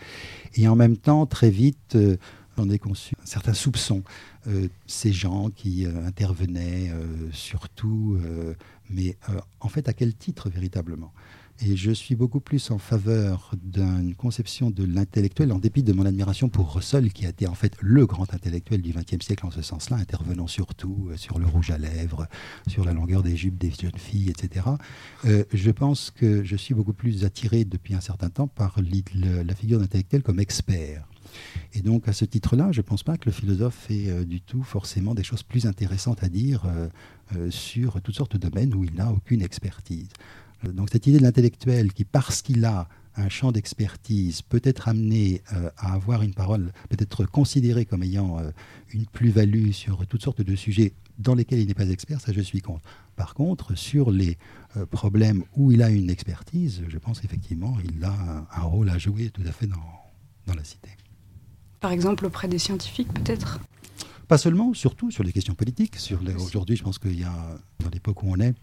Et 0.54 0.66
en 0.66 0.74
même 0.74 0.96
temps, 0.96 1.24
très 1.26 1.50
vite, 1.50 1.94
euh, 1.94 2.16
on 2.56 2.68
est 2.70 2.80
conçu 2.80 3.14
un 3.22 3.26
certain 3.26 3.54
soupçon. 3.54 4.02
Euh, 4.48 4.66
ces 4.88 5.12
gens 5.12 5.50
qui 5.50 5.86
euh, 5.86 6.04
intervenaient 6.04 6.92
surtout, 7.32 8.18
mais 8.90 9.16
en 9.60 9.68
fait, 9.68 9.88
à 9.88 9.92
quel 9.92 10.16
titre 10.16 10.50
véritablement? 10.50 11.12
Et 11.60 11.76
je 11.76 11.90
suis 11.90 12.14
beaucoup 12.14 12.40
plus 12.40 12.70
en 12.70 12.78
faveur 12.78 13.52
d'une 13.60 14.14
conception 14.14 14.70
de 14.70 14.84
l'intellectuel, 14.84 15.52
en 15.52 15.58
dépit 15.58 15.82
de 15.82 15.92
mon 15.92 16.06
admiration 16.06 16.48
pour 16.48 16.72
Russell, 16.72 17.12
qui 17.12 17.26
a 17.26 17.30
été 17.30 17.46
en 17.46 17.54
fait 17.54 17.74
le 17.80 18.06
grand 18.06 18.32
intellectuel 18.32 18.80
du 18.80 18.92
XXe 18.92 19.24
siècle 19.24 19.44
en 19.44 19.50
ce 19.50 19.62
sens-là, 19.62 19.96
intervenant 19.96 20.46
surtout 20.46 21.08
euh, 21.10 21.16
sur 21.16 21.38
le 21.38 21.46
rouge 21.46 21.70
à 21.70 21.78
lèvres, 21.78 22.28
sur 22.68 22.84
la 22.84 22.92
longueur 22.92 23.22
des 23.22 23.36
jupes 23.36 23.58
des 23.58 23.70
jeunes 23.70 23.98
filles, 23.98 24.30
etc. 24.30 24.66
Euh, 25.24 25.44
je 25.52 25.70
pense 25.70 26.10
que 26.10 26.44
je 26.44 26.56
suis 26.56 26.74
beaucoup 26.74 26.92
plus 26.92 27.24
attiré 27.24 27.64
depuis 27.64 27.94
un 27.94 28.00
certain 28.00 28.30
temps 28.30 28.48
par 28.48 28.78
la 29.14 29.54
figure 29.54 29.80
d'intellectuel 29.80 30.22
comme 30.22 30.38
expert. 30.38 31.08
Et 31.74 31.82
donc, 31.82 32.08
à 32.08 32.12
ce 32.12 32.24
titre-là, 32.24 32.70
je 32.72 32.80
ne 32.80 32.82
pense 32.82 33.02
pas 33.02 33.16
que 33.18 33.26
le 33.26 33.32
philosophe 33.32 33.90
ait 33.90 34.10
euh, 34.10 34.24
du 34.24 34.40
tout 34.40 34.62
forcément 34.62 35.14
des 35.14 35.24
choses 35.24 35.42
plus 35.42 35.66
intéressantes 35.66 36.22
à 36.22 36.28
dire 36.28 36.62
sur 37.50 38.00
toutes 38.00 38.14
sortes 38.14 38.38
de 38.38 38.48
domaines 38.48 38.74
où 38.74 38.84
il 38.84 38.94
n'a 38.94 39.12
aucune 39.12 39.42
expertise. 39.42 40.08
Donc 40.64 40.88
cette 40.90 41.06
idée 41.06 41.18
de 41.18 41.22
l'intellectuel 41.22 41.92
qui, 41.92 42.04
parce 42.04 42.42
qu'il 42.42 42.64
a 42.64 42.88
un 43.18 43.28
champ 43.28 43.52
d'expertise, 43.52 44.42
peut 44.42 44.60
être 44.64 44.88
amené 44.88 45.42
euh, 45.52 45.70
à 45.76 45.94
avoir 45.94 46.22
une 46.22 46.34
parole, 46.34 46.72
peut 46.88 46.96
être 46.98 47.24
considéré 47.24 47.84
comme 47.84 48.02
ayant 48.02 48.38
euh, 48.38 48.50
une 48.92 49.06
plus-value 49.06 49.72
sur 49.72 50.06
toutes 50.06 50.22
sortes 50.22 50.42
de 50.42 50.56
sujets 50.56 50.92
dans 51.18 51.34
lesquels 51.34 51.58
il 51.58 51.66
n'est 51.66 51.74
pas 51.74 51.88
expert, 51.88 52.20
ça 52.20 52.32
je 52.32 52.40
suis 52.40 52.60
contre. 52.60 52.88
Par 53.16 53.34
contre, 53.34 53.76
sur 53.76 54.10
les 54.10 54.38
euh, 54.76 54.86
problèmes 54.86 55.42
où 55.56 55.72
il 55.72 55.82
a 55.82 55.90
une 55.90 56.10
expertise, 56.10 56.82
je 56.88 56.98
pense 56.98 57.20
qu'effectivement, 57.20 57.76
il 57.84 58.04
a 58.04 58.46
un, 58.52 58.62
rôle 58.62 58.88
à 58.88 58.98
jouer 58.98 59.30
tout 59.30 59.42
à 59.46 59.52
fait 59.52 59.66
dans, 59.66 59.76
dans 60.46 60.54
la 60.54 60.62
cité. 60.62 60.90
Par 61.80 61.90
exemple, 61.90 62.26
auprès 62.26 62.46
des 62.46 62.58
scientifiques, 62.58 63.12
peut-être? 63.12 63.58
Pas 64.28 64.38
seulement, 64.38 64.74
surtout 64.74 65.10
sur 65.10 65.24
les 65.24 65.32
questions 65.32 65.54
politiques. 65.54 65.96
Aujourd'hui, 66.36 66.76
je 66.76 66.84
pense 66.84 66.98
qu'il 66.98 67.18
y 67.18 67.24
a, 67.24 67.58
dans 67.80 67.88
l'époque 67.90 68.22
où 68.22 68.26
on 68.30 68.38
est, 68.40 68.54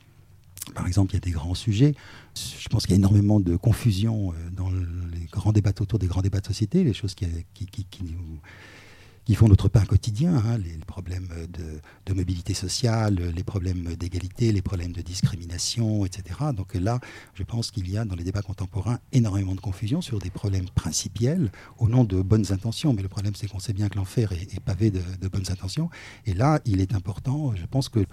par 0.73 0.87
exemple, 0.87 1.13
il 1.13 1.15
y 1.15 1.17
a 1.17 1.21
des 1.21 1.31
grands 1.31 1.53
sujets. 1.53 1.93
Je 2.35 2.67
pense 2.69 2.83
qu'il 2.83 2.91
y 2.91 2.95
a 2.95 2.97
énormément 2.97 3.39
de 3.39 3.55
confusion 3.55 4.31
euh, 4.31 4.49
dans 4.51 4.69
les 4.71 5.25
grands 5.31 5.51
débats 5.51 5.73
autour 5.79 5.99
des 5.99 6.07
grands 6.07 6.21
débats 6.21 6.39
de 6.39 6.47
société, 6.47 6.83
les 6.83 6.93
choses 6.93 7.13
qui, 7.13 7.27
qui, 7.53 9.35
font 9.35 9.47
notre 9.47 9.69
pain 9.69 9.85
quotidien, 9.85 10.35
hein, 10.35 10.57
les, 10.57 10.77
problèmes 10.85 11.29
de, 11.49 12.13
mobilité 12.13 12.53
sociale, 12.53 13.15
les 13.35 13.43
problèmes 13.43 13.95
d'égalité, 13.95 14.51
les 14.51 14.61
problèmes 14.61 14.91
de 14.91 15.01
discrimination, 15.01 16.05
etc. 16.05 16.39
Donc 16.55 16.73
là, 16.73 16.99
je 17.33 17.43
pense 17.43 17.71
qu'il 17.71 17.89
y 17.89 17.97
a 17.97 18.05
dans 18.05 18.15
les 18.15 18.23
débats 18.23 18.41
contemporains 18.41 18.99
énormément 19.11 19.55
de 19.55 19.61
confusion 19.61 20.01
sur 20.01 20.19
des 20.19 20.29
problèmes 20.29 20.69
principiels 20.73 21.51
au 21.77 21.89
nom 21.89 22.03
de 22.03 22.21
bonnes 22.21 22.51
intentions. 22.51 22.93
Mais 22.93 23.01
le 23.01 23.09
problème, 23.09 23.35
c'est 23.35 23.47
qu'on 23.47 23.59
sait 23.59 23.73
bien 23.73 23.89
que 23.89 23.97
l'enfer 23.97 24.31
est, 24.31 24.59
pavé 24.59 24.91
de 24.91 25.27
bonnes 25.27 25.49
intentions. 25.49 25.89
Et 26.25 26.33
là, 26.33 26.59
il 26.65 26.81
est 26.81 26.93
important, 26.93 27.55
je 27.55 27.65
pense 27.65 27.89
que 27.89 28.05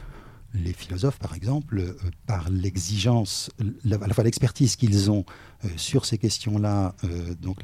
les 0.54 0.72
philosophes, 0.72 1.18
par 1.18 1.34
exemple, 1.34 1.78
euh, 1.78 1.94
par 2.26 2.50
l'exigence, 2.50 3.50
à 3.60 4.06
la 4.06 4.14
fois 4.14 4.24
l'expertise 4.24 4.76
qu'ils 4.76 5.10
ont 5.10 5.24
euh, 5.64 5.68
sur 5.76 6.04
ces 6.04 6.18
questions-là, 6.18 6.94
euh, 7.04 7.34
donc 7.34 7.60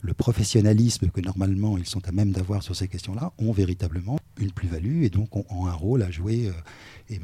le 0.00 0.14
professionnalisme 0.14 1.08
que 1.08 1.20
normalement 1.20 1.76
ils 1.76 1.86
sont 1.86 2.06
à 2.06 2.12
même 2.12 2.30
d'avoir 2.30 2.62
sur 2.62 2.76
ces 2.76 2.86
questions-là, 2.86 3.32
ont 3.38 3.50
véritablement 3.50 4.18
une 4.38 4.52
plus-value 4.52 5.02
et 5.02 5.10
donc 5.10 5.34
ont, 5.34 5.66
un 5.66 5.72
rôle 5.72 6.04
à 6.04 6.10
jouer. 6.12 6.52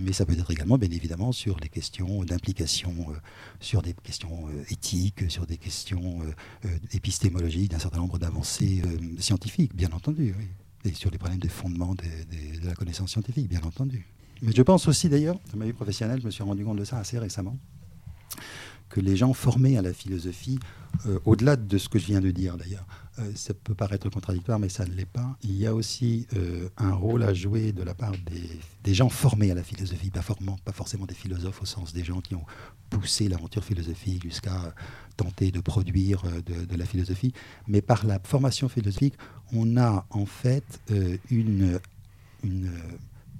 mais 0.00 0.12
ça 0.12 0.26
peut 0.26 0.32
être 0.32 0.50
également, 0.50 0.76
bien 0.76 0.90
évidemment, 0.90 1.30
sur 1.30 1.60
les 1.60 1.68
questions 1.68 2.24
d'implication, 2.24 3.06
sur 3.60 3.80
des 3.80 3.92
questions 3.92 4.48
éthiques, 4.70 5.30
sur 5.30 5.46
des 5.46 5.56
questions 5.56 6.18
épistémologiques, 6.92 7.70
d'un 7.70 7.78
certain 7.78 7.98
nombre 7.98 8.18
d'avancées 8.18 8.82
scientifiques, 9.20 9.76
bien 9.76 9.92
entendu, 9.92 10.34
et 10.84 10.94
sur 10.94 11.12
les 11.12 11.18
problèmes 11.18 11.38
des 11.38 11.48
fondements 11.48 11.94
de 11.94 12.66
la 12.66 12.74
connaissance 12.74 13.12
scientifique, 13.12 13.48
bien 13.48 13.62
entendu. 13.62 14.04
Mais 14.44 14.52
je 14.54 14.62
pense 14.62 14.86
aussi 14.88 15.08
d'ailleurs, 15.08 15.38
dans 15.52 15.58
ma 15.58 15.64
vie 15.64 15.72
professionnelle, 15.72 16.20
je 16.20 16.26
me 16.26 16.30
suis 16.30 16.42
rendu 16.42 16.64
compte 16.64 16.78
de 16.78 16.84
ça 16.84 16.98
assez 16.98 17.18
récemment, 17.18 17.56
que 18.90 19.00
les 19.00 19.16
gens 19.16 19.32
formés 19.32 19.78
à 19.78 19.82
la 19.82 19.94
philosophie, 19.94 20.58
euh, 21.06 21.18
au-delà 21.24 21.56
de 21.56 21.78
ce 21.78 21.88
que 21.88 21.98
je 21.98 22.04
viens 22.04 22.20
de 22.20 22.30
dire 22.30 22.58
d'ailleurs, 22.58 22.86
euh, 23.18 23.32
ça 23.34 23.54
peut 23.54 23.74
paraître 23.74 24.10
contradictoire, 24.10 24.58
mais 24.58 24.68
ça 24.68 24.84
ne 24.84 24.92
l'est 24.92 25.06
pas. 25.06 25.38
Il 25.42 25.56
y 25.56 25.66
a 25.66 25.74
aussi 25.74 26.26
euh, 26.36 26.68
un 26.76 26.92
rôle 26.92 27.22
à 27.22 27.32
jouer 27.32 27.72
de 27.72 27.82
la 27.82 27.94
part 27.94 28.12
des, 28.84 28.94
gens 28.94 29.08
formés 29.08 29.50
à 29.50 29.54
la 29.54 29.62
philosophie, 29.62 30.10
pas, 30.10 30.22
forcément 30.72 31.06
des 31.06 31.14
philosophes 31.14 31.62
au 31.62 31.64
sens 31.64 31.94
des 31.94 32.04
gens 32.04 32.20
qui 32.20 32.34
ont 32.34 32.44
poussé 32.90 33.28
l'aventure 33.28 33.64
philosophique 33.64 34.24
jusqu'à 34.24 34.74
tenter 35.16 35.50
de 35.50 35.60
produire 35.60 36.22
de, 36.44 36.76
la 36.76 36.84
philosophie, 36.84 37.32
mais 37.66 37.80
par 37.80 38.04
la 38.06 38.20
formation 38.22 38.68
philosophique, 38.68 39.14
on 39.54 39.78
a 39.78 40.06
en 40.10 40.26
fait 40.26 40.80
une 41.30 41.80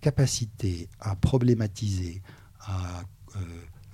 capacité 0.05 0.91
à 1.01 1.17
problématiser, 1.17 2.21
à 2.61 3.05
euh, 3.37 3.41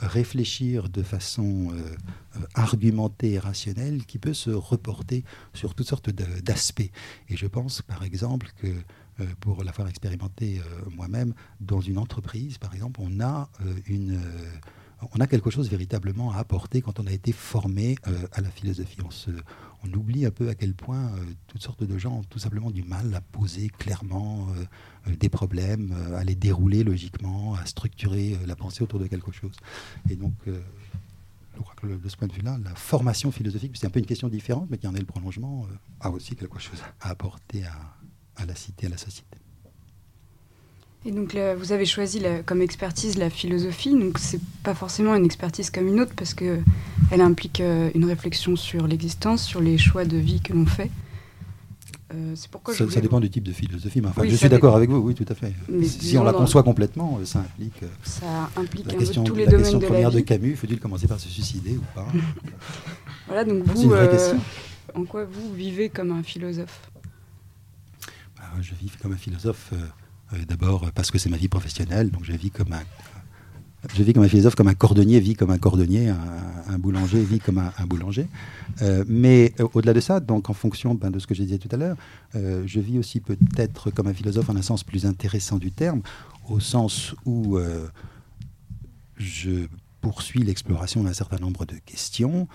réfléchir 0.01 0.89
de 0.89 1.05
façon 1.05 1.69
euh, 1.71 1.77
euh, 1.77 2.41
argumentée 2.55 3.35
et 3.35 3.39
rationnelle 3.39 4.05
qui 4.07 4.19
peut 4.19 4.35
se 4.35 4.51
reporter 4.51 5.23
sur 5.55 5.73
toutes 5.77 5.87
sortes 5.87 6.11
d'aspects. 6.11 6.91
Et 7.29 7.37
je 7.37 7.47
pense 7.47 7.83
par 7.83 8.03
exemple 8.03 8.51
que 8.61 8.75
pour 9.39 9.63
l'avoir 9.63 9.87
expérimenté 9.87 10.63
moi-même, 10.97 11.35
dans 11.61 11.83
une 11.83 11.99
entreprise, 11.99 12.57
par 12.57 12.75
exemple, 12.75 13.01
on 13.03 13.21
a 13.21 13.51
une 13.87 14.19
on 15.15 15.21
a 15.21 15.27
quelque 15.27 15.51
chose 15.51 15.71
véritablement 15.71 16.33
à 16.33 16.39
apporter 16.39 16.83
quand 16.83 17.01
on 17.01 17.07
a 17.07 17.13
été 17.13 17.33
formé 17.33 17.97
à 18.33 18.41
la 18.41 18.51
philosophie. 18.51 18.99
On, 19.03 19.89
on, 19.89 19.93
oublie 19.95 20.27
un 20.27 20.31
peu 20.31 20.49
à 20.49 20.55
quel 20.55 20.75
point 20.75 21.11
toutes 21.47 21.63
sortes 21.63 21.85
de 21.85 21.99
gens 21.99 22.19
ont 22.19 22.25
tout 22.25 22.39
simplement 22.39 22.71
du 22.71 22.83
mal 22.83 23.15
à 23.15 23.21
poser 23.21 23.69
clairement 23.69 24.49
des 25.07 25.29
problèmes, 25.29 25.95
à 26.15 26.25
les 26.25 26.35
dérouler 26.35 26.85
logiquement, 26.85 27.55
à 27.55 27.65
structurer 27.67 28.37
la 28.47 28.57
pensée 28.57 28.83
autour 28.83 28.99
de 29.01 29.07
quelque 29.07 29.33
chose. 29.33 29.57
Et 30.11 30.17
donc, 30.17 30.35
je 30.47 31.61
crois 31.61 31.75
que 31.77 31.87
de 31.87 32.09
ce 32.09 32.17
point 32.17 32.29
de 32.29 32.33
vue-là, 32.33 32.59
la 32.63 32.75
formation 32.75 33.31
philosophique, 33.31 33.73
c'est 33.75 33.87
un 33.87 33.91
peu 33.91 34.01
une 34.01 34.07
question 34.07 34.29
différente, 34.29 34.69
mais 34.71 34.79
qui 34.79 34.87
en 34.87 34.95
est 34.95 35.01
le 35.01 35.07
prolongement, 35.07 35.67
a 36.01 36.11
aussi 36.11 36.37
quelque 36.37 36.59
chose 36.59 36.83
à 37.01 37.11
apporter 37.11 37.65
à 38.37 38.47
la 38.47 38.55
cité, 38.55 38.87
à 38.87 38.91
la 38.91 38.99
société. 38.99 39.39
Et 41.07 41.13
donc 41.13 41.35
vous 41.59 41.73
avez 41.73 41.87
choisi 41.87 42.23
comme 42.45 42.61
expertise 42.61 43.17
la 43.17 43.31
philosophie, 43.31 43.99
donc 43.99 44.19
c'est 44.19 44.41
pas 44.63 44.75
forcément 44.75 45.15
une 45.15 45.25
expertise 45.25 45.71
comme 45.71 45.89
une 45.89 45.99
autre 46.01 46.13
parce 46.15 46.35
que 46.35 46.61
elle 47.11 47.23
implique 47.23 47.61
euh, 47.61 47.91
une 47.95 48.05
réflexion 48.05 48.55
sur 48.55 48.87
l'existence, 48.87 49.43
sur 49.43 49.61
les 49.61 49.79
choix 49.79 50.05
de 50.05 50.19
vie 50.19 50.41
que 50.41 50.53
l'on 50.53 50.67
fait. 50.67 50.91
Euh, 52.13 52.35
pourquoi 52.51 52.75
ça, 52.75 52.91
ça 52.91 53.01
dépend 53.01 53.21
du 53.21 53.31
type 53.31 53.45
de 53.45 53.53
philosophie, 53.53 54.01
mais 54.01 54.09
enfin, 54.09 54.23
je 54.27 54.35
suis 54.35 54.49
d'accord 54.49 54.75
avec 54.75 54.91
vous, 54.91 54.97
oui, 54.97 55.15
tout 55.15 55.27
à 55.29 55.35
fait. 55.35 55.55
si 55.85 56.19
on 56.19 56.25
la 56.25 56.33
conçoit 56.33 56.63
complètement, 56.63 57.21
ça 57.25 57.41
implique. 57.41 57.83
Euh, 57.85 57.89
ça 58.03 58.51
implique 58.57 58.87
la 58.91 58.99
question, 58.99 59.23
tous 59.23 59.35
les 59.37 59.45
la 59.45 59.53
question 59.53 59.79
première 59.79 60.11
de, 60.11 60.21
Camus, 60.21 60.57
faut-il 60.57 60.81
commencer 60.81 61.07
par 61.07 61.21
se 61.21 61.29
suicider 61.29 61.77
ou 61.77 61.85
pas? 61.95 62.07
Voilà, 63.27 63.45
donc 63.45 63.63
vous, 63.63 63.93
euh, 63.93 64.35
en 64.93 65.05
quoi 65.05 65.25
vous 65.25 65.55
vivez 65.55 65.89
comme 65.89 66.11
un 66.11 66.25
philosophe? 66.25 66.91
Bah, 68.37 68.43
Je 68.61 68.75
vis 68.75 68.91
comme 69.01 69.13
un 69.13 69.17
philosophe 69.17 69.71
euh, 69.73 69.77
d'abord 70.49 70.91
parce 70.93 71.11
que 71.11 71.19
c'est 71.19 71.31
ma 71.31 71.37
vie 71.37 71.49
professionnelle, 71.49 72.11
donc 72.11 72.25
je 72.25 72.33
vis 72.33 72.51
comme 72.51 72.73
un, 72.73 72.83
je 73.95 74.03
vis 74.03 74.13
comme 74.13 74.23
un 74.23 74.29
philosophe, 74.29 74.55
comme 74.55 74.69
un 74.69 74.75
cordonnier 74.75 75.21
vit 75.21 75.35
comme 75.35 75.51
un 75.51 75.59
cordonnier, 75.59 76.09
un, 76.09 76.79
boulanger 76.79 77.23
vit 77.23 77.41
comme 77.41 77.59
un, 77.59 77.87
boulanger. 77.87 78.27
Euh, 78.83 79.05
mais 79.09 79.53
euh, 79.61 79.67
au-delà 79.75 79.93
de 79.93 80.01
ça, 80.01 80.21
donc 80.21 80.51
en 80.51 80.55
fonction 80.55 80.95
ben, 80.95 81.11
de 81.11 81.19
ce 81.19 81.27
que 81.27 81.35
je 81.35 81.43
disais 81.43 81.59
tout 81.59 81.69
à 81.73 81.77
l'heure, 81.77 81.97
je 82.35 82.81
vis 82.81 82.99
aussi 82.99 83.21
peut-être 83.21 83.91
comme 83.91 84.07
un 84.07 84.15
philosophe 84.15 84.51
en 84.51 84.57
un 84.57 84.63
sens 84.63 84.85
plus 84.85 85.07
intéressant 85.07 85.59
du 85.59 85.73
terme, 85.73 86.03
au 86.49 86.61
sens 86.61 87.15
où 87.25 87.59
je 89.17 89.67
poursuis 90.01 90.43
l'exploration 90.43 91.03
d'un 91.03 91.13
certain 91.13 91.39
nombre 91.39 91.67
de 91.67 91.75
questions 91.85 92.49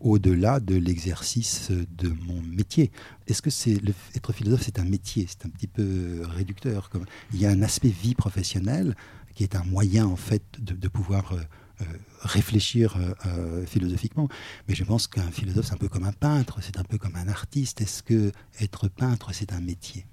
au-delà 0.00 0.60
de 0.60 0.76
l'exercice 0.76 1.70
de 1.70 2.08
mon 2.26 2.42
métier. 2.42 2.90
Est-ce 3.26 3.42
que 3.42 3.50
c'est 3.50 3.80
être 4.14 4.32
philosophe, 4.32 4.62
c'est 4.64 4.78
un 4.78 4.84
métier? 4.84 5.26
C'est 5.28 5.46
un 5.46 5.50
petit 5.50 5.66
peu 5.66 6.22
réducteur. 6.24 6.90
Comme, 6.90 7.04
il 7.32 7.40
y 7.40 7.46
a 7.46 7.50
un 7.50 7.62
aspect 7.62 7.88
vie 7.88 8.14
professionnelle 8.14 8.94
qui 9.34 9.42
est 9.42 9.56
un 9.56 9.64
moyen 9.64 10.06
en 10.06 10.16
fait 10.16 10.42
de, 10.58 10.88
pouvoir 10.88 11.32
euh, 11.32 11.40
euh, 11.80 11.84
réfléchir 12.20 12.96
euh, 13.26 13.66
philosophiquement. 13.66 14.28
Mais 14.68 14.74
je 14.74 14.84
pense 14.84 15.06
qu'un 15.06 15.30
philosophe, 15.30 15.66
c'est 15.66 15.74
un 15.74 15.78
peu 15.78 15.88
comme 15.88 16.04
un 16.04 16.12
peintre, 16.12 16.58
c'est 16.62 16.78
un 16.78 16.84
peu 16.84 16.98
comme 16.98 17.16
un 17.16 17.28
artiste. 17.28 17.80
Est-ce 17.80 18.02
que 18.02 18.32
être 18.60 18.88
peintre, 18.88 19.32
c'est 19.32 19.52
un 19.52 19.60
métier? 19.60 20.06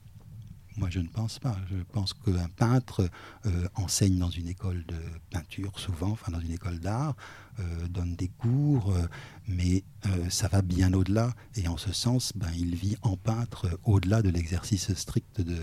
Moi, 0.77 0.89
je 0.89 0.99
ne 0.99 1.07
pense 1.07 1.39
pas. 1.39 1.57
Je 1.69 1.75
pense 1.91 2.13
qu'un 2.13 2.47
peintre 2.55 3.09
euh, 3.45 3.67
enseigne 3.75 4.17
dans 4.17 4.29
une 4.29 4.47
école 4.47 4.85
de 4.87 4.95
peinture, 5.29 5.77
souvent, 5.79 6.11
enfin 6.11 6.31
dans 6.31 6.39
une 6.39 6.51
école 6.51 6.79
d'art, 6.79 7.15
euh, 7.59 7.87
donne 7.89 8.15
des 8.15 8.29
cours, 8.29 8.91
euh, 8.91 9.07
mais 9.47 9.83
ça 10.29 10.47
va 10.47 10.61
bien 10.61 10.93
au-delà. 10.93 11.33
Et 11.55 11.67
en 11.67 11.77
ce 11.77 11.91
sens, 11.91 12.31
ben, 12.35 12.49
il 12.57 12.75
vit 12.75 12.95
en 13.01 13.17
peintre 13.17 13.79
au-delà 13.83 14.21
de 14.21 14.29
l'exercice 14.29 14.93
strict 14.93 15.41
de, 15.41 15.57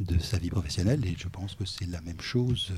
de 0.00 0.18
sa 0.18 0.38
vie 0.38 0.50
professionnelle. 0.50 1.04
Et 1.06 1.16
je 1.18 1.28
pense 1.28 1.54
que 1.54 1.64
c'est 1.64 1.86
la 1.86 2.00
même 2.00 2.20
chose 2.20 2.72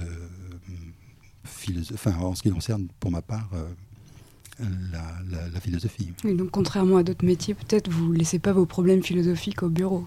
enfin, 1.94 2.14
en 2.16 2.34
ce 2.34 2.42
qui 2.42 2.50
concerne, 2.50 2.88
pour 3.00 3.10
ma 3.10 3.22
part, 3.22 3.50
la, 4.58 5.60
philosophie. 5.60 6.12
donc, 6.24 6.50
contrairement 6.50 6.98
à 6.98 7.02
d'autres 7.02 7.24
métiers, 7.24 7.54
peut-être 7.54 7.90
vous 7.90 8.12
laissez 8.12 8.38
pas 8.38 8.52
vos 8.52 8.66
problèmes 8.66 9.02
philosophiques 9.02 9.62
au 9.62 9.68
bureau. 9.68 10.06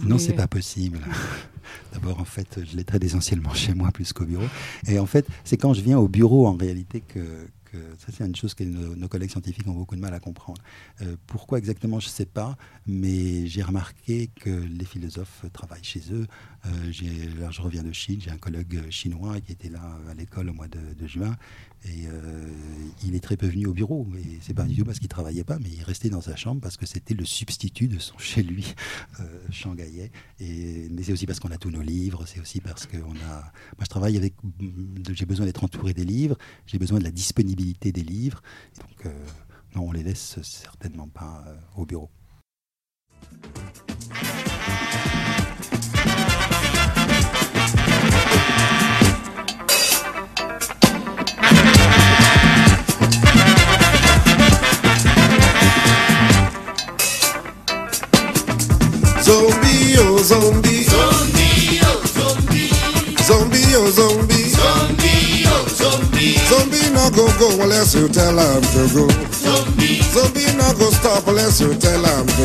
Non, 0.00 0.18
c'est 0.18 0.34
pas 0.34 0.46
possible. 0.46 1.00
D'abord, 1.92 2.20
en 2.20 2.24
fait, 2.24 2.60
je 2.64 2.76
les 2.76 2.84
traite 2.84 3.04
essentiellement 3.04 3.54
chez 3.54 3.74
moi 3.74 3.90
plus 3.90 4.12
qu'au 4.12 4.24
bureau. 4.24 4.46
Et 4.86 4.98
en 4.98 5.06
fait, 5.06 5.26
c'est 5.44 5.56
quand 5.56 5.74
je 5.74 5.80
viens 5.80 5.98
au 5.98 6.08
bureau, 6.08 6.46
en 6.46 6.56
réalité, 6.56 7.00
que, 7.00 7.48
ça, 7.98 8.06
c'est 8.10 8.24
une 8.24 8.34
chose 8.34 8.54
que 8.54 8.64
nos, 8.64 9.08
collègues 9.08 9.30
scientifiques 9.30 9.68
ont 9.68 9.74
beaucoup 9.74 9.96
de 9.96 10.00
mal 10.00 10.14
à 10.14 10.20
comprendre. 10.20 10.62
Euh, 11.02 11.16
pourquoi 11.26 11.58
exactement, 11.58 12.00
je 12.00 12.06
ne 12.06 12.10
sais 12.10 12.24
pas, 12.24 12.56
mais 12.86 13.46
j'ai 13.48 13.62
remarqué 13.62 14.30
que 14.40 14.48
les 14.48 14.86
philosophes 14.86 15.44
travaillent 15.52 15.84
chez 15.84 16.00
eux. 16.10 16.26
Euh, 16.64 16.92
là, 17.38 17.50
je 17.50 17.60
reviens 17.60 17.82
de 17.82 17.92
Chine, 17.92 18.18
j'ai 18.18 18.30
un 18.30 18.38
collègue 18.38 18.88
chinois 18.88 19.40
qui 19.40 19.52
était 19.52 19.68
là 19.68 19.82
à 20.08 20.14
l'école 20.14 20.48
au 20.48 20.54
mois 20.54 20.68
de 20.68 21.06
juin, 21.06 21.36
et 21.86 22.06
euh, 22.08 22.48
il 23.04 23.14
est 23.14 23.20
très 23.20 23.36
peu 23.36 23.46
venu 23.46 23.66
au 23.66 23.72
bureau. 23.72 24.06
Et 24.18 24.38
c'est 24.40 24.54
pas 24.54 24.64
du 24.64 24.76
tout 24.76 24.84
parce 24.84 24.98
qu'il 24.98 25.08
travaillait 25.08 25.44
pas, 25.44 25.58
mais 25.58 25.68
il 25.70 25.82
restait 25.82 26.10
dans 26.10 26.20
sa 26.20 26.34
chambre 26.36 26.60
parce 26.60 26.76
que 26.76 26.86
c'était 26.86 27.14
le 27.14 27.24
substitut 27.24 27.88
de 27.88 27.98
son 27.98 28.18
chez 28.18 28.42
lui 28.42 28.74
euh, 29.20 30.04
Et, 30.40 30.88
mais 30.90 31.02
c'est 31.02 31.12
aussi 31.12 31.26
parce 31.26 31.40
qu'on 31.40 31.50
a 31.50 31.58
tous 31.58 31.70
nos 31.70 31.82
livres. 31.82 32.24
C'est 32.26 32.40
aussi 32.40 32.60
parce 32.60 32.86
qu'on 32.86 32.98
a. 32.98 33.40
Moi, 33.40 33.82
je 33.82 33.88
travaille 33.88 34.16
avec. 34.16 34.34
J'ai 35.12 35.26
besoin 35.26 35.46
d'être 35.46 35.64
entouré 35.64 35.94
des 35.94 36.04
livres. 36.04 36.36
J'ai 36.66 36.78
besoin 36.78 36.98
de 36.98 37.04
la 37.04 37.12
disponibilité 37.12 37.92
des 37.92 38.02
livres. 38.02 38.42
Donc, 38.80 39.06
euh, 39.06 39.26
non, 39.74 39.88
on 39.88 39.92
les 39.92 40.02
laisse 40.02 40.40
certainement 40.42 41.08
pas 41.08 41.44
euh, 41.46 41.56
au 41.76 41.86
bureau. 41.86 42.10
Oh 59.98 60.18
zombie. 60.22 60.84
Zombie, 60.84 61.80
oh 61.82 62.02
zombie. 62.06 62.70
Zombie, 63.24 63.76
oh 63.76 63.90
zombie. 63.90 64.50
Zombie, 64.50 65.46
oh 65.46 65.68
zombie. 65.68 66.38
Zombie 66.48 66.86
go 67.14 67.26
go 67.38 67.48
unless 67.62 67.94
go. 67.94 69.08
Zombie. 69.32 70.02
Zombie 70.12 70.46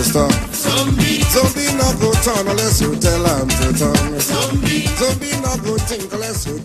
stop. 0.04 0.32
Zombie. 0.54 1.22
Zombie 1.30 1.72
go 2.00 2.12
turn 2.24 2.48
unless. 2.48 2.80
Zombie. 4.28 4.88
Zombie 4.98 5.36
go 5.64 5.78
think 5.78 6.14
unless 6.14 6.46
you. 6.46 6.60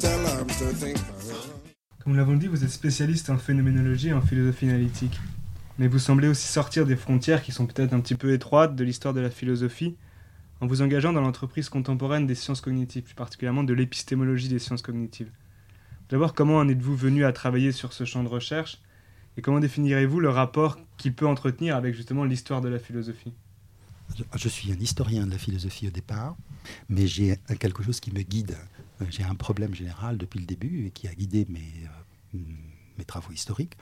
Comme 2.02 2.12
nous 2.12 2.18
l'avons 2.18 2.36
dit, 2.36 2.46
vous 2.46 2.62
êtes 2.62 2.70
spécialiste 2.70 3.30
en 3.30 3.38
phénoménologie 3.38 4.08
et 4.08 4.12
en 4.12 4.20
philosophie 4.20 4.68
analytique. 4.68 5.18
Mais 5.78 5.88
vous 5.88 5.98
semblez 5.98 6.28
aussi 6.28 6.46
sortir 6.46 6.86
des 6.86 6.96
frontières 6.96 7.42
qui 7.42 7.52
sont 7.52 7.66
peut-être 7.66 7.92
un 7.92 8.00
petit 8.00 8.14
peu 8.14 8.32
étroites 8.32 8.76
de 8.76 8.84
l'histoire 8.84 9.12
de 9.12 9.20
la 9.20 9.30
philosophie 9.30 9.96
en 10.60 10.66
vous 10.66 10.82
engageant 10.82 11.12
dans 11.12 11.20
l'entreprise 11.20 11.68
contemporaine 11.68 12.26
des 12.26 12.34
sciences 12.34 12.60
cognitives, 12.60 13.02
plus 13.02 13.14
particulièrement 13.14 13.64
de 13.64 13.74
l'épistémologie 13.74 14.48
des 14.48 14.58
sciences 14.58 14.82
cognitives. 14.82 15.30
D'abord, 16.08 16.34
comment 16.34 16.56
en 16.56 16.68
êtes-vous 16.68 16.96
venu 16.96 17.24
à 17.24 17.32
travailler 17.32 17.72
sur 17.72 17.92
ce 17.92 18.04
champ 18.04 18.22
de 18.22 18.28
recherche 18.28 18.80
et 19.36 19.42
comment 19.42 19.60
définirez-vous 19.60 20.20
le 20.20 20.30
rapport 20.30 20.78
qu'il 20.96 21.14
peut 21.14 21.26
entretenir 21.26 21.76
avec 21.76 21.94
justement 21.94 22.24
l'histoire 22.24 22.60
de 22.60 22.68
la 22.68 22.78
philosophie? 22.78 23.32
Je 24.34 24.48
suis 24.48 24.72
un 24.72 24.76
historien 24.76 25.26
de 25.26 25.32
la 25.32 25.38
philosophie 25.38 25.88
au 25.88 25.90
départ, 25.90 26.36
mais 26.88 27.06
j'ai 27.06 27.36
quelque 27.58 27.82
chose 27.82 28.00
qui 28.00 28.12
me 28.12 28.22
guide. 28.22 28.56
J'ai 29.10 29.24
un 29.24 29.34
problème 29.34 29.74
général 29.74 30.16
depuis 30.16 30.38
le 30.38 30.46
début 30.46 30.86
et 30.86 30.90
qui 30.90 31.08
a 31.08 31.14
guidé 31.14 31.44
mes, 31.50 31.72
euh, 32.34 32.38
mes 32.96 33.04
travaux 33.04 33.32
historiques. 33.32 33.76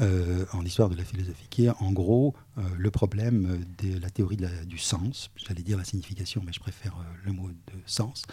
Euh, 0.00 0.44
en 0.52 0.64
histoire 0.64 0.90
de 0.90 0.96
la 0.96 1.04
philosophie, 1.04 1.46
qui 1.50 1.66
est 1.66 1.72
en 1.78 1.92
gros 1.92 2.34
euh, 2.58 2.62
le 2.76 2.90
problème 2.90 3.64
de 3.80 3.96
la 4.00 4.10
théorie 4.10 4.36
du 4.66 4.76
sens. 4.76 5.30
J'allais 5.36 5.62
dire 5.62 5.78
la 5.78 5.84
signification, 5.84 6.42
mais 6.44 6.52
je 6.52 6.58
préfère 6.58 6.96
euh, 6.98 7.04
le 7.24 7.32
mot 7.32 7.48
de 7.48 7.78
sens. 7.86 8.24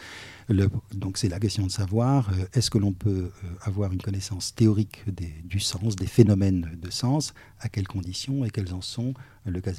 donc 0.95 1.19
c'est 1.19 1.29
la 1.29 1.39
question 1.39 1.67
de 1.67 1.71
savoir 1.71 2.31
est-ce 2.53 2.71
que 2.71 2.79
l'on 2.79 2.93
peut 2.93 3.31
avoir 3.61 3.93
une 3.93 4.01
connaissance 4.01 4.55
théorique 4.55 5.03
du 5.43 5.59
sens, 5.59 5.95
des 5.95 6.07
phénomènes 6.07 6.67
de 6.81 6.89
sens, 6.89 7.35
à 7.59 7.69
quelles 7.69 7.87
conditions 7.87 8.43
et 8.43 8.49
quelles 8.49 8.73
en 8.73 8.81
sont, 8.81 9.13
le 9.45 9.61
cas, 9.61 9.73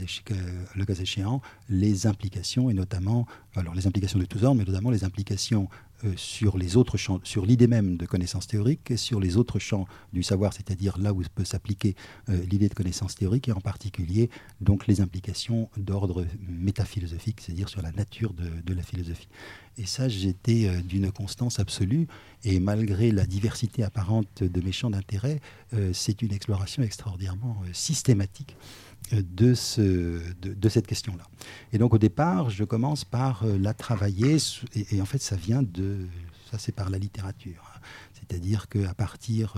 échéant, 1.01 1.41
les 1.69 2.07
implications, 2.07 2.71
et 2.71 2.75
notamment, 2.75 3.27
alors 3.55 3.75
les 3.75 3.87
implications 3.87 4.19
de 4.19 4.25
tous 4.25 4.45
ordres, 4.45 4.59
mais 4.59 4.65
notamment 4.65 4.91
les 4.91 5.05
implications 5.05 5.69
euh, 5.69 5.92
sur 6.17 6.59
les 6.59 6.77
autres 6.77 6.97
champs, 6.97 7.21
sur 7.23 7.47
l'idée 7.47 7.67
même 7.67 7.97
de 7.97 8.07
connaissance 8.07 8.47
théorique 8.47 8.93
sur 8.97 9.21
les 9.21 9.37
autres 9.37 9.59
champs 9.59 9.87
du 10.13 10.23
savoir, 10.23 10.53
c'est-à-dire 10.53 10.99
là 10.99 11.13
où 11.13 11.23
peut 11.35 11.45
s'appliquer 11.45 11.95
euh, 12.29 12.45
l'idée 12.51 12.69
de 12.69 12.75
connaissance 12.75 13.15
théorique 13.15 13.49
et 13.49 13.53
en 13.53 13.61
particulier 13.61 14.31
donc 14.61 14.87
les 14.87 15.01
implications 15.01 15.69
d'ordre 15.77 16.27
métaphilosophique, 16.49 17.41
c'est-à-dire 17.41 17.69
sur 17.69 17.83
la 17.83 17.93
nature 17.93 18.35
de, 18.35 18.75
la 18.75 18.83
philosophie. 18.83 19.29
Et 19.79 19.87
ça, 19.87 20.09
j'étais 20.09 20.69
euh, 20.69 20.81
d'une 20.81 21.11
constance 21.13 21.59
absolue 21.59 22.07
et 22.45 22.61
malgré 22.61 23.11
la 23.11 23.27
diversité 23.27 23.83
apparente 23.83 24.43
de 24.43 24.61
mes 24.61 24.73
champs 24.73 24.91
d'intérêt, 24.91 25.41
c'est 25.93 26.23
une 26.23 26.33
exploration 26.33 26.83
extraordinairement 26.83 27.63
systématique 27.73 28.57
de, 29.11 29.55
ce, 29.55 30.21
de, 30.41 30.69
cette 30.69 30.87
question-là. 30.87 31.25
Et 31.73 31.79
donc 31.79 31.95
au 31.95 31.99
départ, 31.99 32.51
je 32.51 32.65
commence 32.65 33.05
par 33.05 33.45
euh, 33.45 33.59
la 33.59 33.75
travailler, 33.75 34.37
et, 34.75 35.01
en 35.01 35.05
fait 35.07 35.21
ça 35.21 35.37
vient 35.37 35.63
de, 35.63 36.07
Ça, 36.51 36.59
c'est 36.59 36.73
par 36.73 36.91
la 36.91 36.99
littérature. 36.99 37.81
C'est-à-dire 38.15 38.69
qu'à 38.69 38.95
partir 38.95 39.57